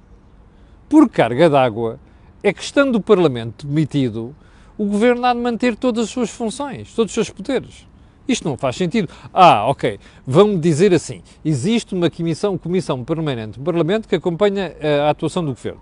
por 0.88 1.08
carga 1.08 1.50
d'água, 1.50 2.00
é 2.42 2.52
que 2.52 2.62
estando 2.62 2.96
o 2.96 3.00
Parlamento 3.00 3.66
demitido, 3.66 4.34
o 4.78 4.86
Governo 4.86 5.26
há 5.26 5.34
de 5.34 5.40
manter 5.40 5.76
todas 5.76 6.04
as 6.04 6.10
suas 6.10 6.30
funções, 6.30 6.94
todos 6.94 7.10
os 7.10 7.14
seus 7.14 7.30
poderes. 7.30 7.86
Isto 8.28 8.48
não 8.48 8.56
faz 8.56 8.76
sentido. 8.76 9.08
Ah, 9.32 9.66
ok, 9.66 10.00
vão 10.26 10.58
dizer 10.58 10.92
assim: 10.92 11.22
existe 11.44 11.94
uma 11.94 12.10
comissão, 12.10 12.58
comissão 12.58 13.04
permanente 13.04 13.58
do 13.58 13.64
Parlamento 13.64 14.08
que 14.08 14.16
acompanha 14.16 14.74
eh, 14.80 15.00
a 15.00 15.10
atuação 15.10 15.44
do 15.44 15.52
Governo. 15.52 15.80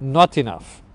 Not 0.00 0.38
enough. 0.40 0.85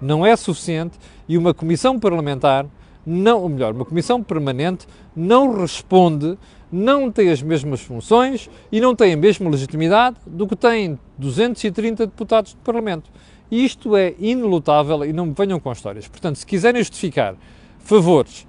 Não 0.00 0.24
é 0.24 0.36
suficiente 0.36 0.98
e 1.28 1.36
uma 1.38 1.54
comissão 1.54 1.98
parlamentar, 1.98 2.66
não, 3.04 3.42
ou 3.42 3.48
melhor, 3.48 3.74
uma 3.74 3.84
comissão 3.84 4.22
permanente 4.22 4.86
não 5.14 5.60
responde, 5.60 6.36
não 6.70 7.10
tem 7.10 7.30
as 7.30 7.40
mesmas 7.40 7.80
funções 7.80 8.50
e 8.70 8.80
não 8.80 8.94
tem 8.94 9.12
a 9.12 9.16
mesma 9.16 9.48
legitimidade 9.48 10.16
do 10.26 10.46
que 10.46 10.56
têm 10.56 10.98
230 11.16 12.06
deputados 12.06 12.54
do 12.54 12.60
Parlamento. 12.60 13.10
Isto 13.50 13.96
é 13.96 14.14
inelutável 14.18 15.04
e 15.04 15.12
não 15.12 15.26
me 15.26 15.34
venham 15.36 15.60
com 15.60 15.70
histórias. 15.70 16.08
Portanto, 16.08 16.36
se 16.36 16.46
quiserem 16.46 16.80
justificar 16.80 17.36
favores 17.78 18.46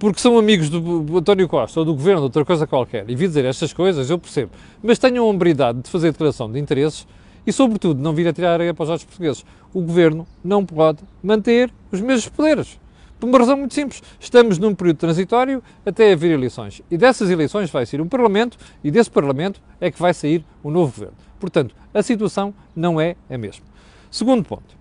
porque 0.00 0.18
são 0.18 0.38
amigos 0.38 0.70
do 0.70 1.18
António 1.18 1.46
Costa 1.46 1.78
ou 1.78 1.84
do 1.84 1.92
governo, 1.92 2.22
outra 2.22 2.42
coisa 2.42 2.66
qualquer, 2.66 3.08
e 3.08 3.14
vi 3.14 3.28
dizer 3.28 3.44
estas 3.44 3.70
coisas, 3.70 4.08
eu 4.08 4.18
percebo. 4.18 4.50
Mas 4.82 4.98
tenham 4.98 5.26
a 5.26 5.28
hombridade 5.28 5.82
de 5.82 5.90
fazer 5.90 6.10
declaração 6.10 6.50
de 6.50 6.58
interesses 6.58 7.06
e, 7.46 7.52
sobretudo, 7.52 8.00
não 8.00 8.12
vir 8.12 8.28
a 8.28 8.32
tirar 8.32 8.52
areia 8.52 8.74
para 8.74 8.84
os 8.84 8.90
olhos 8.90 9.04
portugueses. 9.04 9.44
O 9.72 9.80
governo 9.80 10.26
não 10.42 10.64
pode 10.64 11.00
manter 11.22 11.72
os 11.90 12.00
mesmos 12.00 12.28
poderes. 12.28 12.78
Por 13.18 13.28
uma 13.28 13.38
razão 13.38 13.56
muito 13.56 13.74
simples. 13.74 14.02
Estamos 14.18 14.58
num 14.58 14.74
período 14.74 14.96
transitório 14.96 15.62
até 15.84 16.12
haver 16.12 16.30
eleições. 16.30 16.80
E 16.90 16.96
dessas 16.96 17.28
eleições 17.28 17.70
vai 17.70 17.84
sair 17.84 18.00
um 18.00 18.08
Parlamento 18.08 18.56
e 18.82 18.90
desse 18.90 19.10
Parlamento 19.10 19.60
é 19.80 19.90
que 19.90 20.00
vai 20.00 20.14
sair 20.14 20.44
o 20.62 20.70
novo 20.70 20.92
governo. 20.92 21.16
Portanto, 21.38 21.74
a 21.92 22.02
situação 22.02 22.54
não 22.74 23.00
é 23.00 23.16
a 23.28 23.36
mesma. 23.36 23.64
Segundo 24.10 24.44
ponto, 24.44 24.74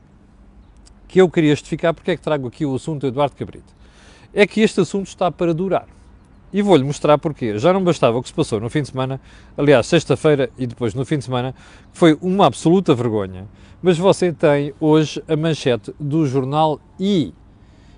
que 1.08 1.20
eu 1.20 1.30
queria 1.30 1.51
justificar 1.51 1.94
porque 1.94 2.12
é 2.12 2.16
que 2.16 2.22
trago 2.22 2.48
aqui 2.48 2.66
o 2.66 2.75
assunto 2.75 3.01
do 3.01 3.08
Eduardo 3.08 3.36
Cabrita 3.36 3.80
é 4.34 4.46
que 4.46 4.62
este 4.62 4.82
assunto 4.82 5.08
está 5.08 5.32
para 5.32 5.54
durar. 5.54 5.88
E 6.51 6.62
vou-lhe 6.62 6.84
mostrar 6.84 7.18
porquê. 7.18 7.58
Já 7.60 7.72
não 7.72 7.84
bastava 7.84 8.18
o 8.18 8.22
que 8.22 8.29
se 8.29 8.34
passou 8.34 8.60
no 8.60 8.70
fim 8.70 8.82
de 8.82 8.89
semana, 8.89 9.22
aliás, 9.58 9.86
sexta-feira 9.86 10.50
e 10.58 10.65
depois 10.65 10.94
no 10.94 11.06
fim 11.06 11.18
de 11.18 11.25
semana, 11.25 11.53
foi 11.91 12.18
uma 12.22 12.48
absoluta 12.48 12.96
vergonha. 12.96 13.48
Mas 13.82 13.98
você 13.98 14.34
tem 14.34 14.74
hoje 14.79 15.24
a 15.27 15.36
manchete 15.36 15.94
do 16.00 16.25
jornal 16.25 16.79
I. 17.00 17.34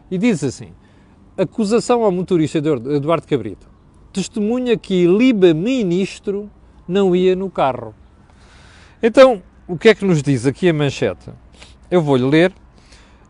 E 0.09 0.17
diz 0.17 0.43
assim: 0.43 0.71
acusação 1.37 2.03
ao 2.03 2.11
motorista 2.11 2.57
Eduardo 2.57 3.25
Cabrito. 3.25 3.67
Testemunha 4.11 4.77
que 4.77 5.07
Liba 5.07 5.53
ministro 5.53 6.49
não 6.87 7.15
ia 7.15 7.35
no 7.35 7.49
carro. 7.49 7.95
Então, 9.01 9.41
o 9.67 9.77
que 9.77 9.89
é 9.89 9.95
que 9.95 10.05
nos 10.05 10.21
diz 10.21 10.45
aqui 10.45 10.67
a 10.67 10.73
manchete? 10.73 11.31
Eu 11.89 12.01
vou-lhe 12.01 12.25
ler. 12.25 12.53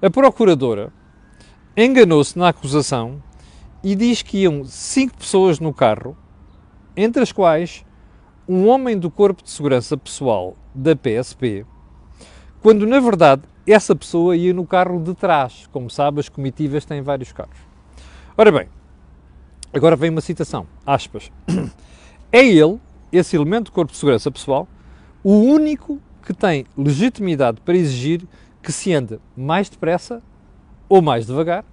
A 0.01 0.09
procuradora 0.09 0.91
enganou-se 1.77 2.37
na 2.37 2.49
acusação 2.49 3.21
e 3.83 3.95
diz 3.95 4.21
que 4.21 4.39
iam 4.39 4.63
cinco 4.63 5.17
pessoas 5.17 5.59
no 5.59 5.73
carro, 5.73 6.15
entre 6.95 7.21
as 7.21 7.31
quais 7.31 7.85
um 8.47 8.67
homem 8.67 8.97
do 8.97 9.09
Corpo 9.09 9.43
de 9.43 9.49
Segurança 9.49 9.95
Pessoal 9.97 10.55
da 10.73 10.95
PSP, 10.95 11.65
quando 12.61 12.85
na 12.85 12.99
verdade 12.99 13.43
essa 13.65 13.95
pessoa 13.95 14.35
ia 14.35 14.53
no 14.53 14.65
carro 14.65 14.99
de 15.01 15.13
trás. 15.13 15.67
Como 15.71 15.89
sabe, 15.89 16.19
as 16.19 16.29
comitivas 16.29 16.85
têm 16.85 17.01
vários 17.01 17.31
carros. 17.31 17.57
Ora 18.37 18.51
bem, 18.51 18.67
agora 19.73 19.95
vem 19.95 20.09
uma 20.09 20.21
citação, 20.21 20.67
aspas. 20.85 21.31
É 22.33 22.45
ele, 22.45 22.79
esse 23.11 23.35
elemento 23.35 23.65
do 23.65 23.71
Corpo 23.73 23.91
de 23.91 23.97
Segurança 23.97 24.31
Pessoal, 24.31 24.65
o 25.21 25.33
único 25.33 25.99
que 26.25 26.33
tem 26.33 26.65
legitimidade 26.77 27.59
para 27.59 27.75
exigir 27.75 28.25
que 28.63 28.71
se 28.71 28.93
ande 28.93 29.19
mais 29.35 29.67
depressa 29.67 30.23
ou 30.87 31.01
mais 31.01 31.25
devagar, 31.25 31.65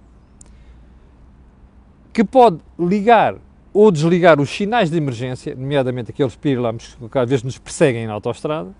que 2.13 2.23
pode 2.23 2.59
ligar 2.77 3.35
ou 3.73 3.91
desligar 3.91 4.39
os 4.39 4.49
sinais 4.49 4.89
de 4.89 4.97
emergência, 4.97 5.55
nomeadamente 5.55 6.11
aqueles 6.11 6.35
pirilampos 6.35 6.97
que 7.11 7.17
às 7.17 7.29
vezes 7.29 7.43
nos 7.43 7.57
perseguem 7.57 8.07
na 8.07 8.13
autostrada, 8.13 8.73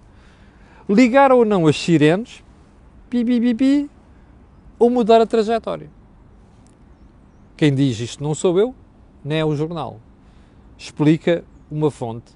ligar 0.89 1.31
ou 1.31 1.45
não 1.45 1.67
as 1.67 1.77
sirenes, 1.77 2.43
pi, 3.09 3.23
pi, 3.23 3.39
pi, 3.39 3.53
pi, 3.53 3.89
ou 4.79 4.89
mudar 4.89 5.21
a 5.21 5.25
trajetória. 5.25 5.89
Quem 7.55 7.73
diz 7.73 7.99
isto 7.99 8.23
não 8.23 8.33
sou 8.33 8.57
eu, 8.57 8.73
nem 9.23 9.39
é 9.39 9.45
o 9.45 9.55
jornal. 9.55 9.99
Explica 10.77 11.43
uma 11.69 11.91
fonte 11.91 12.31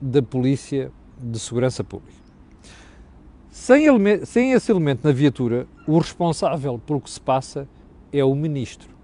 da 0.00 0.22
Polícia 0.22 0.92
de 1.18 1.38
Segurança 1.38 1.82
Pública. 1.82 2.16
Sem, 3.50 3.86
sem 4.26 4.52
esse 4.52 4.70
elemento 4.70 5.00
na 5.02 5.12
viatura, 5.12 5.66
o 5.86 5.98
responsável 5.98 6.78
pelo 6.78 7.00
que 7.00 7.10
se 7.10 7.20
passa 7.20 7.66
é 8.12 8.22
o 8.22 8.34
ministro. 8.34 8.95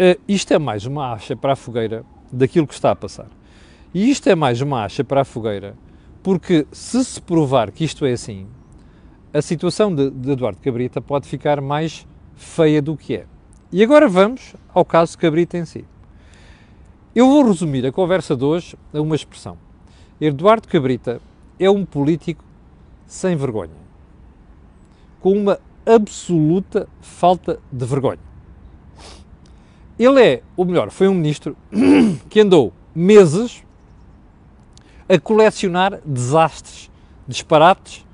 Uh, 0.00 0.18
isto 0.26 0.54
é 0.54 0.58
mais 0.58 0.86
uma 0.86 1.12
acha 1.12 1.36
para 1.36 1.52
a 1.52 1.56
fogueira 1.56 2.06
daquilo 2.32 2.66
que 2.66 2.72
está 2.72 2.90
a 2.90 2.96
passar. 2.96 3.26
E 3.92 4.08
isto 4.08 4.30
é 4.30 4.34
mais 4.34 4.62
uma 4.62 4.82
acha 4.82 5.04
para 5.04 5.20
a 5.20 5.24
fogueira 5.26 5.76
porque, 6.22 6.66
se 6.72 7.04
se 7.04 7.20
provar 7.20 7.70
que 7.70 7.84
isto 7.84 8.06
é 8.06 8.12
assim, 8.12 8.46
a 9.30 9.42
situação 9.42 9.94
de, 9.94 10.08
de 10.08 10.30
Eduardo 10.30 10.58
Cabrita 10.62 11.02
pode 11.02 11.28
ficar 11.28 11.60
mais 11.60 12.06
feia 12.34 12.80
do 12.80 12.96
que 12.96 13.14
é. 13.14 13.26
E 13.70 13.82
agora 13.82 14.08
vamos 14.08 14.54
ao 14.72 14.86
caso 14.86 15.18
Cabrita 15.18 15.58
em 15.58 15.66
si. 15.66 15.84
Eu 17.14 17.26
vou 17.26 17.46
resumir 17.46 17.84
a 17.84 17.92
conversa 17.92 18.34
de 18.34 18.42
hoje 18.42 18.78
a 18.94 19.02
uma 19.02 19.14
expressão. 19.14 19.58
Eduardo 20.18 20.66
Cabrita 20.66 21.20
é 21.58 21.68
um 21.70 21.84
político 21.84 22.42
sem 23.06 23.36
vergonha, 23.36 23.76
com 25.20 25.32
uma 25.32 25.58
absoluta 25.84 26.88
falta 27.02 27.60
de 27.70 27.84
vergonha. 27.84 28.29
Ele 30.00 30.18
é, 30.18 30.42
ou 30.56 30.64
melhor, 30.64 30.90
foi 30.90 31.08
um 31.08 31.14
ministro 31.14 31.54
que 32.30 32.40
andou 32.40 32.72
meses 32.94 33.62
a 35.06 35.18
colecionar 35.18 36.00
desastres, 36.06 36.90
disparates, 37.28 38.06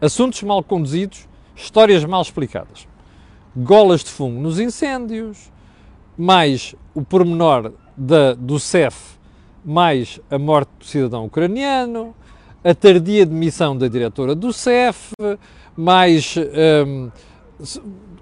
assuntos 0.00 0.40
mal 0.44 0.62
conduzidos, 0.62 1.28
histórias 1.56 2.04
mal 2.04 2.22
explicadas. 2.22 2.86
Golas 3.56 4.04
de 4.04 4.10
fumo 4.10 4.40
nos 4.40 4.60
incêndios, 4.60 5.50
mais 6.16 6.76
o 6.94 7.02
pormenor 7.02 7.72
da, 7.96 8.34
do 8.34 8.60
CEF, 8.60 9.18
mais 9.64 10.20
a 10.30 10.38
morte 10.38 10.70
do 10.78 10.84
cidadão 10.84 11.24
ucraniano, 11.24 12.14
a 12.62 12.72
tardia 12.72 13.26
demissão 13.26 13.76
da 13.76 13.88
diretora 13.88 14.36
do 14.36 14.52
CEF, 14.52 15.12
mais. 15.76 16.36
Um, 16.86 17.10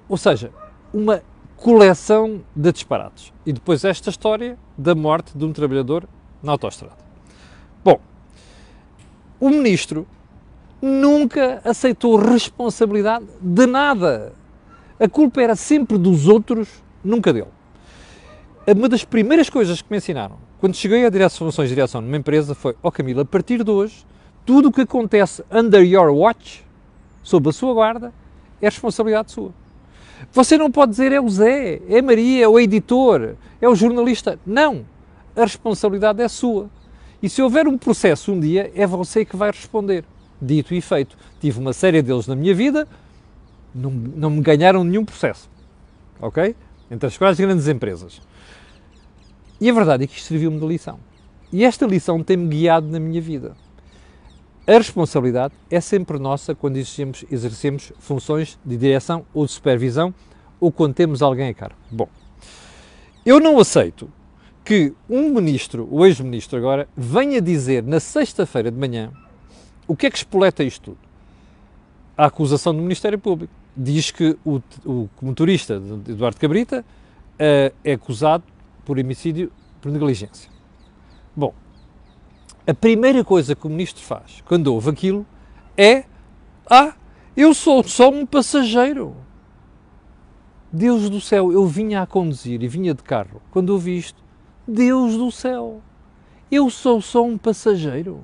ou 0.09 0.16
seja, 0.16 0.50
uma 0.92 1.23
coleção 1.59 2.41
de 2.55 2.73
disparates. 2.73 3.33
E 3.45 3.53
depois 3.53 3.85
esta 3.85 4.11
história 4.11 4.59
da 4.77 4.95
morte 4.95 5.37
de 5.37 5.45
um 5.45 5.53
trabalhador 5.53 6.09
na 6.43 6.53
autostrada. 6.53 6.97
Bom, 7.85 8.00
o 9.38 9.50
ministro 9.50 10.07
nunca 10.81 11.61
aceitou 11.65 12.17
responsabilidade 12.17 13.27
de 13.41 13.67
nada. 13.67 14.33
A 14.99 15.09
culpa 15.09 15.43
era 15.43 15.55
sempre 15.55 15.99
dos 15.99 16.27
outros, 16.27 16.83
nunca 17.05 17.33
dele. 17.33 17.49
Uma 18.67 18.88
das 18.88 19.05
primeiras 19.05 19.50
coisas 19.50 19.83
que 19.83 19.91
me 19.91 19.99
ensinaram 19.99 20.49
quando 20.59 20.75
cheguei 20.75 21.07
a 21.07 21.11
direção, 21.11 21.47
funções 21.47 21.69
de 21.69 21.75
direção 21.75 22.00
numa 22.00 22.17
empresa 22.17 22.55
foi: 22.55 22.75
Ó 22.83 22.88
oh 22.88 22.93
Camila, 22.93 23.23
a 23.23 23.25
partir 23.25 23.62
de 23.62 23.71
hoje 23.71 24.05
tudo 24.45 24.69
o 24.69 24.73
que 24.73 24.81
acontece 24.81 25.45
under 25.53 25.83
your 25.83 26.11
watch, 26.11 26.65
sob 27.23 27.49
a 27.50 27.53
sua 27.53 27.75
guarda, 27.75 28.12
é 28.62 28.65
responsabilidade 28.65 29.31
sua. 29.31 29.53
Você 30.32 30.58
não 30.58 30.70
pode 30.70 30.90
dizer 30.92 31.12
é 31.12 31.20
o 31.20 31.28
Zé, 31.28 31.80
é 31.88 32.02
Maria, 32.02 32.44
é 32.44 32.48
o 32.48 32.58
editor, 32.58 33.34
é 33.60 33.68
o 33.68 33.75
jornalista. 33.75 34.38
Não. 34.46 34.84
A 35.37 35.42
responsabilidade 35.42 36.22
é 36.22 36.28
sua. 36.28 36.68
E 37.22 37.28
se 37.28 37.42
houver 37.42 37.66
um 37.66 37.76
processo 37.76 38.32
um 38.32 38.38
dia, 38.38 38.70
é 38.75 38.87
você 38.87 39.25
que 39.25 39.37
vai 39.37 39.50
responder. 39.50 40.04
Dito 40.40 40.75
e 40.75 40.80
feito. 40.80 41.16
Tive 41.40 41.58
uma 41.58 41.72
série 41.72 42.00
deles 42.02 42.26
na 42.26 42.37
minha 42.37 42.54
vida, 42.54 42.87
não, 43.75 43.90
não 43.90 44.30
me 44.30 44.40
ganharam 44.40 44.84
nenhum 44.84 45.04
processo. 45.04 45.48
ok? 46.20 46.54
Entre 46.90 47.06
as 47.06 47.16
quais 47.16 47.38
grandes 47.38 47.66
empresas. 47.68 48.20
E 49.60 49.68
a 49.68 49.72
verdade 49.72 50.04
é 50.04 50.06
que 50.06 50.16
isto 50.16 50.28
serviu-me 50.28 50.58
de 50.58 50.66
lição. 50.66 50.98
E 51.52 51.64
esta 51.64 51.87
lição 51.87 52.22
tem-me 52.22 52.46
guiado 52.46 52.87
na 52.87 53.00
minha 53.00 53.20
vida. 53.20 53.56
A 54.68 54.72
responsabilidade 54.72 55.54
é 55.70 55.80
sempre 55.80 56.18
nossa 56.18 56.54
quando 56.54 56.76
exercemos, 56.76 57.25
exercemos 57.30 57.90
funções 57.98 58.58
de 58.62 58.76
direção 58.76 59.25
ou 59.32 59.46
de 59.46 59.52
supervisão 59.52 60.14
ou 60.60 60.70
quando 60.70 60.92
temos 60.92 61.22
alguém 61.22 61.48
a 61.48 61.54
cargo. 61.54 61.76
Bom, 61.90 62.06
eu 63.25 63.40
não 63.40 63.58
aceito 63.58 64.12
que 64.62 64.92
um 65.08 65.30
ministro, 65.30 65.88
o 65.90 66.04
ex-ministro 66.04 66.58
agora, 66.58 66.87
venha 66.94 67.40
dizer 67.40 67.82
na 67.82 67.98
sexta-feira 67.98 68.70
de 68.70 68.76
manhã 68.76 69.10
o 69.87 69.96
que 69.96 70.06
é 70.06 70.10
que 70.10 70.18
espoleta 70.18 70.62
isto 70.62 70.82
tudo. 70.82 70.98
A 72.14 72.26
acusação 72.26 72.75
do 72.75 72.82
Ministério 72.82 73.18
Público 73.18 73.54
diz 73.75 74.10
que 74.10 74.37
o, 74.44 74.60
o 74.84 75.08
motorista 75.22 75.80
Eduardo 76.06 76.38
Cabrita 76.38 76.80
uh, 76.80 77.75
é 77.82 77.92
acusado 77.94 78.44
por 78.84 78.98
homicídio 78.98 79.50
por 79.80 79.90
negligência. 79.90 80.58
A 82.68 82.75
primeira 82.75 83.25
coisa 83.25 83.56
que 83.56 83.66
o 83.66 83.70
ministro 83.70 84.04
faz 84.04 84.42
quando 84.44 84.66
ouve 84.66 84.90
aquilo 84.90 85.26
é: 85.75 86.04
Ah, 86.68 86.92
eu 87.34 87.54
sou 87.54 87.82
só 87.82 88.10
um 88.10 88.26
passageiro. 88.26 89.16
Deus 90.70 91.08
do 91.08 91.18
céu, 91.18 91.50
eu 91.50 91.64
vinha 91.66 92.02
a 92.02 92.06
conduzir 92.06 92.62
e 92.62 92.68
vinha 92.68 92.92
de 92.92 93.02
carro. 93.02 93.40
Quando 93.50 93.70
ouvi 93.70 93.96
isto, 93.96 94.22
Deus 94.66 95.16
do 95.16 95.32
céu, 95.32 95.80
eu 96.50 96.68
sou 96.68 97.00
só 97.00 97.25
um 97.25 97.38
passageiro. 97.38 98.22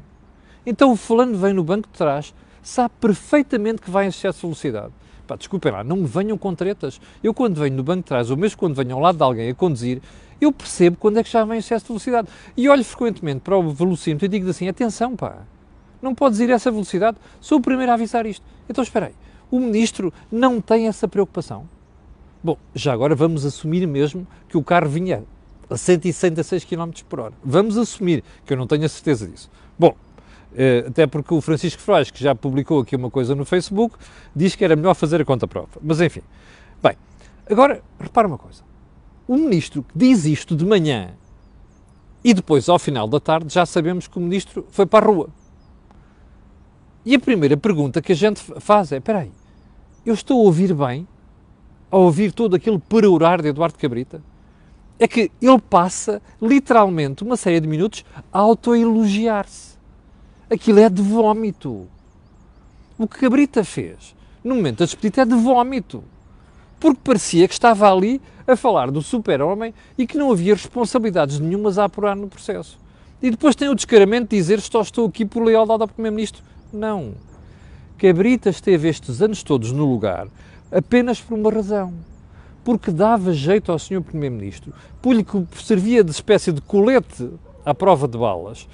Então 0.67 0.93
o 0.93 0.97
fulano 0.97 1.39
vem 1.39 1.55
no 1.55 1.65
banco 1.65 1.89
de 1.89 1.97
trás, 1.97 2.35
sabe 2.63 2.93
perfeitamente 3.01 3.81
que 3.81 3.91
vai 3.91 4.05
em 4.05 4.09
excesso 4.09 4.41
de 4.41 4.43
velocidade. 4.43 4.93
Pá, 5.27 5.37
desculpem 5.37 5.73
lá, 5.73 5.83
não 5.83 5.97
me 5.97 6.07
venham 6.07 6.37
com 6.37 6.55
tretas. 6.55 7.01
Eu 7.23 7.33
quando 7.33 7.59
venho 7.59 7.77
no 7.77 7.83
banco 7.83 8.03
de 8.03 8.09
trás, 8.09 8.31
ou 8.31 8.37
mesmo 8.37 8.59
quando 8.59 8.75
venho 8.75 8.95
ao 8.95 9.01
lado 9.01 9.17
de 9.17 9.23
alguém 9.23 9.49
a 9.49 9.55
conduzir, 9.55 10.03
eu 10.41 10.53
percebo 10.53 10.97
quando 10.99 11.19
é 11.19 11.25
que 11.25 11.31
já 11.31 11.45
vem 11.45 11.59
excesso 11.59 11.85
de 11.85 11.89
velocidade. 11.89 12.29
E 12.57 12.69
olho 12.69 12.85
frequentemente 12.85 13.41
para 13.41 13.57
o 13.57 13.71
velocímetro 13.73 14.27
e 14.27 14.29
digo 14.29 14.49
assim, 14.49 14.69
atenção 14.69 15.17
pá, 15.17 15.39
não 16.03 16.15
podes 16.15 16.41
ir 16.41 16.51
a 16.51 16.55
essa 16.55 16.71
velocidade, 16.71 17.17
sou 17.41 17.59
o 17.59 17.61
primeiro 17.61 17.91
a 17.91 17.95
avisar 17.95 18.27
isto. 18.27 18.45
Então 18.69 18.83
espera 18.83 19.07
aí, 19.07 19.15
o 19.51 19.59
Ministro 19.59 20.13
não 20.31 20.61
tem 20.61 20.87
essa 20.89 21.09
preocupação? 21.09 21.69
Bom, 22.43 22.59
já 22.75 22.93
agora 22.93 23.15
vamos 23.15 23.45
assumir 23.45 23.87
mesmo 23.87 24.27
que 24.49 24.57
o 24.57 24.63
carro 24.63 24.89
vinha 24.89 25.25
a 25.71 25.77
166 25.77 26.65
km 26.65 26.91
por 27.09 27.21
hora. 27.21 27.35
Vamos 27.43 27.79
assumir 27.79 28.23
que 28.45 28.53
eu 28.53 28.57
não 28.57 28.67
tenho 28.67 28.85
a 28.85 28.89
certeza 28.89 29.27
disso. 29.27 29.51
Bom, 29.79 29.97
eh, 30.55 30.85
até 30.87 31.07
porque 31.07 31.33
o 31.33 31.41
Francisco 31.41 31.81
Frois, 31.81 32.11
que 32.11 32.23
já 32.23 32.35
publicou 32.35 32.81
aqui 32.81 32.95
uma 32.95 33.11
coisa 33.11 33.35
no 33.35 33.47
Facebook, 33.47 33.97
diz 34.37 34.55
que 34.55 34.65
era 34.65 34.77
melhor 34.77 34.95
fazer 34.95 35.23
a 35.23 35.25
conta-prova. 35.25 35.71
Mas 35.83 36.03
enfim. 36.03 36.21
Bem, 36.83 36.97
agora, 37.51 37.83
repara 37.99 38.29
uma 38.29 38.37
coisa 38.37 38.63
o 39.27 39.37
ministro 39.37 39.85
diz 39.95 40.25
isto 40.25 40.55
de 40.55 40.65
manhã 40.65 41.15
e 42.25 42.33
depois, 42.33 42.71
ao 42.71 42.79
final 42.79 43.07
da 43.07 43.21
tarde, 43.21 43.53
já 43.53 43.67
sabemos 43.67 44.09
que 44.09 44.17
o 44.17 44.21
ministro 44.21 44.67
foi 44.71 44.87
para 44.87 45.05
a 45.05 45.09
rua. 45.09 45.29
E 47.05 47.15
a 47.15 47.21
primeira 47.21 47.55
pergunta 47.55 48.01
que 48.01 48.13
a 48.13 48.17
gente 48.17 48.41
faz 48.61 48.91
é: 48.93 48.97
espera 48.97 49.21
aí, 49.21 49.33
eu 50.07 50.15
estou 50.15 50.41
a 50.41 50.45
ouvir 50.45 50.73
bem? 50.73 51.07
A 51.91 51.99
ouvir 51.99 52.33
todo 52.33 52.57
aquele 52.57 52.79
perorar 52.79 53.43
de 53.43 53.49
Eduardo 53.49 53.79
Cabrita? 53.79 54.23
É 54.99 55.07
que 55.07 55.31
ele 55.43 55.61
passa, 55.61 56.23
literalmente, 56.41 57.23
uma 57.23 57.37
série 57.37 57.61
de 57.61 57.69
minutos 57.69 58.05
a 58.33 58.39
autoelogiar-se. 58.39 59.75
Aquilo 60.51 60.79
é 60.79 60.89
de 60.89 61.03
vómito. 61.03 61.87
O 62.97 63.07
que 63.07 63.19
Cabrita 63.19 63.63
fez 63.65 64.15
no 64.43 64.55
momento 64.55 64.79
da 64.79 64.85
despedida 64.87 65.23
é 65.23 65.25
de 65.25 65.35
vómito. 65.35 66.03
Porque 66.81 67.01
parecia 67.05 67.47
que 67.49 67.55
estava 67.55 67.93
ali 67.93 68.21
a 68.47 68.57
falar 68.57 68.91
do 68.91 69.03
super-homem 69.03 69.73
e 69.97 70.07
que 70.07 70.19
não 70.19 70.31
havia 70.31 70.55
responsabilidades 70.55 71.39
nenhumas 71.39 71.79
a 71.79 71.85
apurar 71.85 72.17
no 72.17 72.29
processo. 72.29 72.79
E 73.23 73.31
depois 73.31 73.55
tem 73.55 73.69
o 73.69 73.75
descaramento 73.75 74.29
de 74.29 74.37
dizer 74.37 74.61
só 74.61 74.83
estou 74.83 75.07
aqui 75.07 75.25
por 75.25 75.43
lealdade 75.43 75.83
ao 75.83 75.89
Primeiro-Ministro. 75.89 76.43
Não. 76.73 77.15
Cabrita 77.97 78.51
esteve 78.51 78.89
estes 78.89 79.23
anos 79.23 79.43
todos 79.43 79.73
no 79.73 79.85
lugar 79.85 80.29
apenas 80.75 81.21
por 81.21 81.39
uma 81.39 81.51
razão. 81.51 81.95
Porque 82.65 82.91
dava 82.91 83.33
jeito 83.33 83.71
ao 83.71 83.79
Sr. 83.79 84.01
Primeiro-Ministro, 84.01 84.73
porque 85.01 85.45
servia 85.63 86.03
de 86.03 86.11
espécie 86.11 86.51
de 86.51 86.61
colete 86.61 87.31
à 87.65 87.75
prova 87.75 88.09
de 88.09 88.19
balas, 88.19 88.67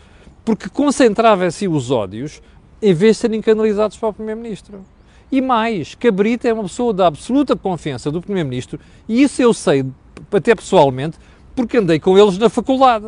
porque 0.44 0.68
concentrava 0.68 1.46
em 1.46 1.50
si 1.50 1.68
os 1.68 1.90
ódios 1.90 2.40
em 2.80 2.94
vez 2.94 3.16
de 3.16 3.22
serem 3.22 3.42
canalizados 3.42 3.96
para 3.98 4.08
o 4.08 4.12
Primeiro-Ministro. 4.12 4.84
E 5.32 5.40
mais, 5.40 5.94
Cabrita 5.94 6.48
é 6.48 6.52
uma 6.52 6.64
pessoa 6.64 6.92
da 6.92 7.06
absoluta 7.06 7.54
confiança 7.54 8.10
do 8.10 8.20
Primeiro-Ministro, 8.20 8.80
e 9.08 9.22
isso 9.22 9.40
eu 9.40 9.54
sei, 9.54 9.84
até 10.32 10.54
pessoalmente, 10.54 11.18
porque 11.54 11.76
andei 11.76 12.00
com 12.00 12.18
eles 12.18 12.36
na 12.36 12.48
faculdade. 12.48 13.06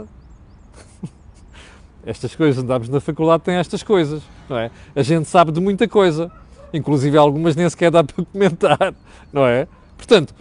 Estas 2.07 2.35
coisas, 2.37 2.63
andámos 2.63 2.89
na 2.89 3.01
faculdade, 3.01 3.43
tem 3.43 3.55
estas 3.55 3.83
coisas, 3.83 4.23
não 4.49 4.59
é? 4.59 4.71
A 4.95 5.03
gente 5.03 5.29
sabe 5.29 5.53
de 5.53 5.61
muita 5.61 5.87
coisa, 5.87 6.31
inclusive 6.73 7.17
algumas 7.17 7.55
nem 7.55 7.69
sequer 7.69 7.91
dá 7.91 8.03
para 8.05 8.25
comentar, 8.25 8.95
não 9.33 9.47
é? 9.47 9.69
Portanto, 9.97 10.35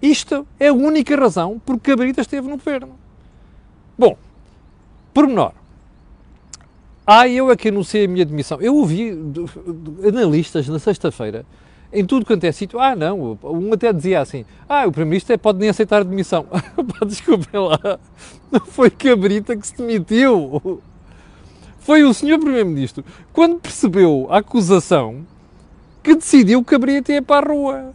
isto 0.00 0.46
é 0.60 0.68
a 0.68 0.72
única 0.72 1.16
razão 1.16 1.58
por 1.58 1.78
que 1.78 1.90
Cabrita 1.90 2.20
esteve 2.20 2.46
no 2.46 2.56
governo. 2.56 2.94
Bom, 3.98 4.16
pormenor. 5.14 5.52
Ah, 7.06 7.28
eu 7.28 7.52
é 7.52 7.56
que 7.56 7.68
anunciei 7.68 8.06
a 8.06 8.08
minha 8.08 8.24
demissão. 8.24 8.60
Eu 8.60 8.74
ouvi 8.74 9.16
analistas 10.06 10.66
na 10.66 10.80
sexta-feira, 10.80 11.46
em 11.92 12.04
tudo 12.04 12.26
quanto 12.26 12.42
é 12.42 12.50
sítio, 12.50 12.80
ah 12.80 12.96
não, 12.96 13.38
um 13.44 13.72
até 13.72 13.92
dizia 13.92 14.20
assim, 14.20 14.44
ah, 14.68 14.86
o 14.86 14.90
Primeiro-Ministro 14.90 15.38
pode 15.38 15.60
nem 15.60 15.68
aceitar 15.68 16.00
a 16.00 16.04
demissão. 16.04 16.46
Desculpem 17.06 17.60
lá, 17.60 18.00
não 18.50 18.60
foi 18.60 18.90
Cabrita 18.90 19.56
que 19.56 19.66
se 19.66 19.76
demitiu. 19.76 20.82
Foi 21.78 22.02
o 22.02 22.12
senhor 22.12 22.40
Primeiro-Ministro, 22.40 23.04
quando 23.32 23.60
percebeu 23.60 24.26
a 24.28 24.38
acusação, 24.38 25.24
que 26.02 26.16
decidiu 26.16 26.64
que 26.64 26.70
Cabrita 26.70 27.12
ia 27.12 27.22
para 27.22 27.46
a 27.46 27.52
rua. 27.52 27.94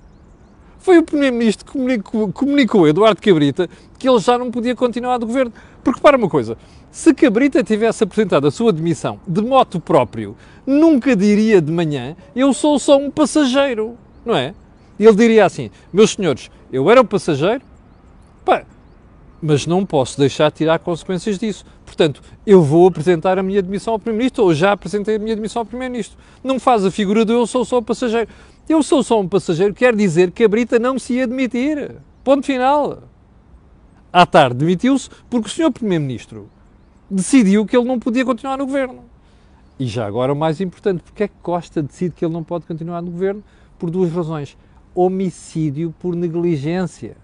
Foi 0.80 0.97
o 0.97 1.04
Primeiro-Ministro 1.04 1.65
que 1.65 1.74
comunicou, 1.74 2.32
comunicou 2.32 2.86
a 2.86 2.89
Eduardo 2.89 3.21
Cabrita 3.21 3.69
que 4.00 4.10
ele 4.10 4.19
já 4.19 4.38
não 4.38 4.50
podia 4.50 4.76
continuar 4.76 5.17
do 5.17 5.28
governo. 5.28 5.54
Porque 5.84 6.00
para 6.00 6.17
uma 6.17 6.28
coisa, 6.28 6.58
se 6.91 7.13
Cabrita 7.13 7.63
tivesse 7.63 8.04
apresentado 8.04 8.45
a 8.45 8.51
sua 8.51 8.73
demissão 8.73 9.19
de 9.25 9.41
moto 9.41 9.80
próprio, 9.80 10.36
nunca 10.67 11.15
diria 11.15 11.62
de 11.62 11.71
manhã, 11.71 12.17
eu 12.36 12.54
sou 12.54 12.77
só 12.77 12.97
um 12.97 13.10
passageiro, 13.10 13.97
não 14.25 14.36
é? 14.36 14.54
Ele 14.99 15.15
diria 15.15 15.45
assim, 15.45 15.71
meus 15.91 16.12
senhores, 16.12 16.51
eu 16.71 16.89
era 16.91 17.01
um 17.01 17.06
passageiro, 17.06 17.62
pá, 18.43 18.65
mas 19.41 19.65
não 19.65 19.86
posso 19.86 20.19
deixar 20.19 20.51
de 20.51 20.58
tirar 20.58 20.80
consequências 20.80 21.39
disso. 21.39 21.65
Portanto, 21.86 22.21
eu 22.45 22.62
vou 22.62 22.88
apresentar 22.88 23.39
a 23.39 23.43
minha 23.43 23.62
demissão 23.62 23.93
ao 23.93 23.99
Primeiro-Ministro, 23.99 24.43
ou 24.43 24.54
já 24.54 24.73
apresentei 24.73 25.15
a 25.15 25.19
minha 25.19 25.36
demissão 25.36 25.62
ao 25.62 25.65
Primeiro-Ministro. 25.65 26.17
Não 26.43 26.60
faz 26.60 26.86
a 26.86 26.91
figura 26.91 27.25
de 27.25 27.34
eu 27.34 27.47
sou 27.47 27.65
só 27.65 27.80
um 27.80 27.84
passageiro. 27.84 28.30
Eu 28.69 28.84
sou 28.84 29.01
só 29.01 29.19
um 29.19 29.27
passageiro, 29.27 29.73
quer 29.73 29.95
dizer 29.95 30.30
que 30.30 30.43
Cabrita 30.43 30.77
não 30.77 30.99
se 30.99 31.13
ia 31.13 31.25
demitir. 31.25 31.95
Ponto 32.23 32.45
final. 32.45 32.99
À 34.13 34.25
tarde 34.25 34.58
demitiu-se 34.58 35.10
porque 35.30 35.47
o 35.47 35.49
Sr. 35.49 35.71
Primeiro-Ministro 35.71 36.49
decidiu 37.12 37.65
que 37.65 37.76
ele 37.76 37.86
não 37.86 38.00
podia 38.00 38.24
continuar 38.24 38.58
no 38.58 38.65
governo. 38.65 39.04
E 39.78 39.86
já 39.86 40.06
agora 40.06 40.32
o 40.32 40.36
mais 40.36 40.62
importante, 40.62 41.04
porque 41.04 41.24
é 41.24 41.28
que 41.28 41.34
Costa 41.41 41.82
decide 41.82 42.15
que 42.15 42.24
ele 42.24 42.34
não 42.34 42.43
pode 42.43 42.65
continuar 42.65 43.02
no 43.02 43.12
governo? 43.12 43.43
Por 43.78 43.89
duas 43.89 44.12
razões. 44.12 44.58
Homicídio 44.95 45.93
por 46.00 46.15
negligência. 46.15 47.17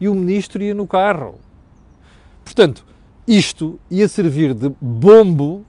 E 0.00 0.08
o 0.08 0.14
ministro 0.14 0.62
ia 0.62 0.74
no 0.74 0.86
carro. 0.86 1.36
Portanto, 2.44 2.84
isto 3.26 3.78
ia 3.90 4.08
servir 4.08 4.54
de 4.54 4.72
bombo 4.80 5.64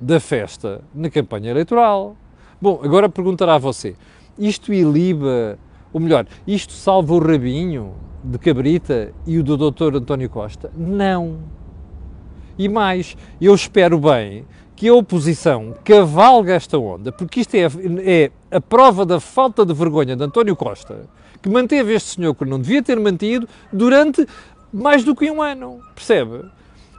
da 0.00 0.20
festa 0.20 0.82
na 0.94 1.08
campanha 1.08 1.50
eleitoral. 1.50 2.16
Bom, 2.60 2.80
agora 2.82 3.08
perguntará 3.08 3.54
a 3.54 3.58
você: 3.58 3.94
isto 4.38 4.72
iliba, 4.72 5.58
ou 5.92 6.00
melhor, 6.00 6.26
isto 6.46 6.72
salva 6.72 7.14
o 7.14 7.18
rabinho 7.18 7.94
de 8.22 8.38
Cabrita 8.38 9.12
e 9.26 9.38
o 9.38 9.44
do 9.44 9.56
Dr. 9.56 9.96
António 9.96 10.28
Costa? 10.28 10.70
Não 10.76 11.38
e 12.58 12.68
mais, 12.68 13.16
eu 13.40 13.54
espero 13.54 13.98
bem 13.98 14.44
que 14.74 14.88
a 14.88 14.94
oposição 14.94 15.74
cavalgue 15.84 16.50
esta 16.50 16.78
onda, 16.78 17.10
porque 17.12 17.40
isto 17.40 17.54
é, 17.54 17.66
é 18.04 18.30
a 18.50 18.60
prova 18.60 19.04
da 19.04 19.20
falta 19.20 19.64
de 19.64 19.74
vergonha 19.74 20.14
de 20.14 20.22
António 20.22 20.54
Costa, 20.54 21.08
que 21.42 21.48
manteve 21.48 21.94
este 21.94 22.16
senhor 22.16 22.34
que 22.34 22.44
não 22.44 22.60
devia 22.60 22.82
ter 22.82 22.98
mantido 22.98 23.48
durante 23.72 24.26
mais 24.72 25.04
do 25.04 25.14
que 25.14 25.30
um 25.30 25.42
ano, 25.42 25.80
percebe? 25.94 26.44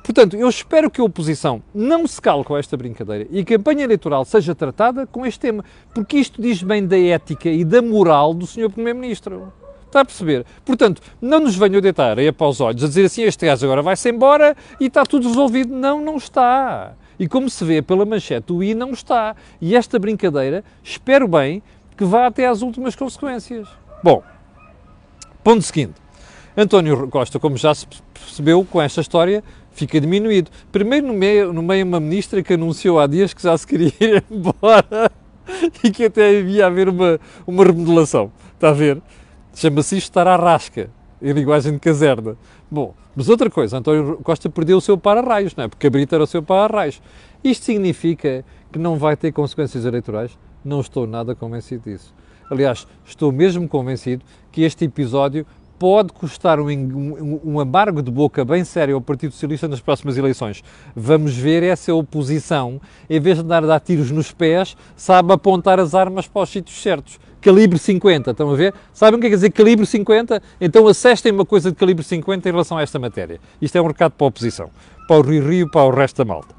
Portanto, 0.04 0.36
eu 0.36 0.50
espero 0.50 0.90
que 0.90 1.00
a 1.00 1.04
oposição 1.04 1.62
não 1.74 2.08
se 2.08 2.20
cale 2.20 2.44
com 2.44 2.58
esta 2.58 2.76
brincadeira 2.76 3.28
e 3.30 3.42
a 3.42 3.46
campanha 3.46 3.84
eleitoral 3.84 4.26
seja 4.26 4.56
tratada 4.56 5.06
com 5.06 5.26
este 5.26 5.40
tema, 5.40 5.64
porque 5.94 6.18
isto 6.18 6.42
diz 6.42 6.64
bem 6.64 6.86
da 6.86 6.98
ética 6.98 7.50
e 7.50 7.64
da 7.64 7.82
moral 7.82 8.34
do 8.34 8.48
senhor 8.48 8.72
Primeiro-Ministro. 8.72 9.54
Está 9.90 10.02
a 10.02 10.06
perceber? 10.06 10.46
Portanto, 10.64 11.02
não 11.20 11.40
nos 11.40 11.56
venham 11.56 11.82
deitar 11.82 12.20
aí 12.20 12.32
para 12.32 12.48
os 12.48 12.62
olhos 12.62 12.84
a 12.84 12.88
dizer 12.88 13.06
assim: 13.06 13.24
este 13.24 13.46
gajo 13.46 13.66
agora 13.66 13.82
vai-se 13.82 14.08
embora 14.10 14.56
e 14.80 14.86
está 14.86 15.04
tudo 15.04 15.28
resolvido. 15.28 15.76
Não, 15.76 16.00
não 16.00 16.18
está. 16.18 16.94
E 17.20 17.28
como 17.28 17.50
se 17.50 17.66
vê 17.66 17.82
pela 17.82 18.06
manchete, 18.06 18.54
o 18.54 18.64
I 18.64 18.74
não 18.74 18.92
está. 18.92 19.36
E 19.60 19.76
esta 19.76 20.00
brincadeira, 20.00 20.64
espero 20.84 21.28
bem 21.28 21.62
que 21.98 22.06
vá 22.06 22.28
até 22.28 22.48
às 22.48 22.62
últimas 22.62 22.96
consequências. 22.96 23.68
Bom, 24.02 24.24
Ponto 25.44 25.62
seguinte. 25.62 25.94
António 26.56 27.08
Costa, 27.08 27.40
como 27.40 27.56
já 27.56 27.74
se 27.74 27.88
percebeu 28.14 28.66
com 28.70 28.82
esta 28.82 29.00
história, 29.00 29.44
fica 29.72 30.00
diminuído. 30.00 30.52
Primeiro 30.72 31.08
no 31.08 31.14
meio, 31.64 31.84
uma 31.84 32.00
ministra 32.00 32.44
que 32.44 32.54
anunciou 32.54 33.00
há 33.00 33.08
dias 33.08 33.34
que 33.34 33.42
já 33.42 33.58
se 33.58 33.66
queria 33.66 33.94
ir 34.00 34.24
embora 34.30 35.10
e 35.84 35.90
que 35.90 36.06
até 36.06 36.40
havia 36.40 36.68
haver 36.68 36.90
uma, 36.90 37.20
uma 37.48 37.64
remodelação. 37.64 38.32
Está 38.54 38.70
a 38.70 38.74
ver? 38.74 39.02
Chama-se 39.54 39.98
isto 39.98 40.10
estar 40.10 40.28
à 40.28 40.36
rasca, 40.36 40.90
em 41.22 41.32
linguagem 41.32 41.74
de 41.74 41.80
caserna. 41.80 42.38
Bom, 42.70 42.94
mas 43.16 43.28
outra 43.28 43.50
coisa, 43.50 43.78
António 43.78 44.18
Costa 44.24 44.50
perdeu 44.50 44.78
o 44.78 44.82
seu 44.82 44.98
para-raios, 44.98 45.56
não 45.56 45.66
é? 45.66 45.68
Porque 45.68 45.88
a 45.88 45.90
Brita 45.90 46.16
era 46.16 46.24
o 46.24 46.28
seu 46.28 46.42
para-raios. 46.42 47.02
Isto 47.44 47.66
significa 47.66 48.46
que 48.72 48.80
não 48.80 48.98
vai 48.98 49.18
ter 49.18 49.32
consequências 49.32 49.86
eleitorais? 49.86 50.38
Não 50.64 50.80
estou 50.80 51.08
nada 51.08 51.36
convencido 51.36 51.90
disso. 51.90 52.14
Aliás, 52.50 52.88
estou 53.06 53.32
mesmo 53.32 53.68
convencido 53.68 54.24
que 54.52 54.64
este 54.64 54.86
episódio 54.86 55.46
pode 55.80 56.12
custar 56.12 56.60
um, 56.60 56.68
um, 56.70 57.40
um, 57.46 57.60
amargo 57.60 58.04
de 58.04 58.12
boca 58.12 58.44
bem 58.44 58.66
sério 58.66 58.96
ao 58.96 59.02
Partido 59.02 59.32
Socialista 59.32 59.68
nas 59.68 59.80
próximas 59.80 60.18
eleições. 60.18 60.62
Vamos 60.94 61.34
ver 61.34 61.64
essa 61.64 61.94
oposição, 61.96 62.82
em 63.10 63.20
vez 63.20 63.38
de 63.38 63.44
andar 63.46 63.64
a 63.64 63.68
dar 63.68 63.80
tiros 63.80 64.12
nos 64.12 64.32
pés, 64.34 64.76
sabe 64.98 65.32
apontar 65.32 65.80
as 65.80 65.96
armas 65.96 66.28
para 66.28 66.42
os 66.42 66.50
sítios 66.50 66.82
certos. 66.82 67.18
Calibre 67.42 67.80
50, 67.80 68.32
estão 68.32 68.52
a 68.52 68.56
ver? 68.56 68.74
Sabem 68.94 69.18
o 69.18 69.22
que 69.22 69.28
é 69.28 69.30
quer 69.30 69.38
dizer 69.38 69.52
calibre 69.52 69.86
50? 69.86 70.44
Então 70.60 70.86
assestem 70.86 71.32
uma 71.32 71.46
coisa 71.46 71.72
de 71.72 71.78
calibre 71.78 72.04
50 72.04 72.50
em 72.50 72.52
relação 72.52 72.78
a 72.78 72.82
esta 72.82 73.00
matéria. 73.00 73.40
Isto 73.62 73.78
é 73.78 73.82
um 73.82 73.88
recado 73.88 74.12
para 74.12 74.26
a 74.26 74.28
oposição, 74.28 74.70
para 75.08 75.18
o 75.18 75.22
Rio 75.22 75.48
Rio, 75.48 75.72
para 75.72 75.86
o 75.86 75.92
resto 75.92 76.18
da 76.18 76.26
malta. 76.26 76.54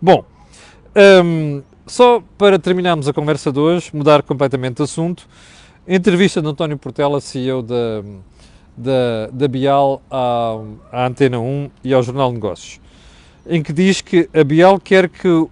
Bom, 0.00 0.22
hum, 1.24 1.62
só 1.86 2.22
para 2.36 2.58
terminarmos 2.58 3.08
a 3.08 3.14
conversa 3.14 3.50
de 3.50 3.58
hoje, 3.58 3.90
mudar 3.94 4.22
completamente 4.22 4.76
de 4.76 4.82
assunto, 4.82 5.26
entrevista 5.88 6.42
de 6.42 6.48
António 6.48 6.76
Portela, 6.76 7.18
CEO 7.18 7.62
da 7.62 8.04
da, 8.76 9.28
da 9.32 9.48
Bial 9.48 10.02
à, 10.10 10.58
à 10.92 11.06
Antena 11.06 11.38
1 11.38 11.70
e 11.82 11.94
ao 11.94 12.02
Jornal 12.02 12.32
Negócios, 12.32 12.80
em 13.46 13.62
que 13.62 13.72
diz 13.72 14.00
que 14.00 14.28
a 14.34 14.44
Bial 14.44 14.78
quer, 14.78 15.08
que 15.08 15.28
o, 15.28 15.48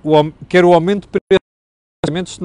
quer 0.49 0.65
o 0.65 0.73
aumento 0.73 1.09
de 1.09 1.21
preços 1.29 2.39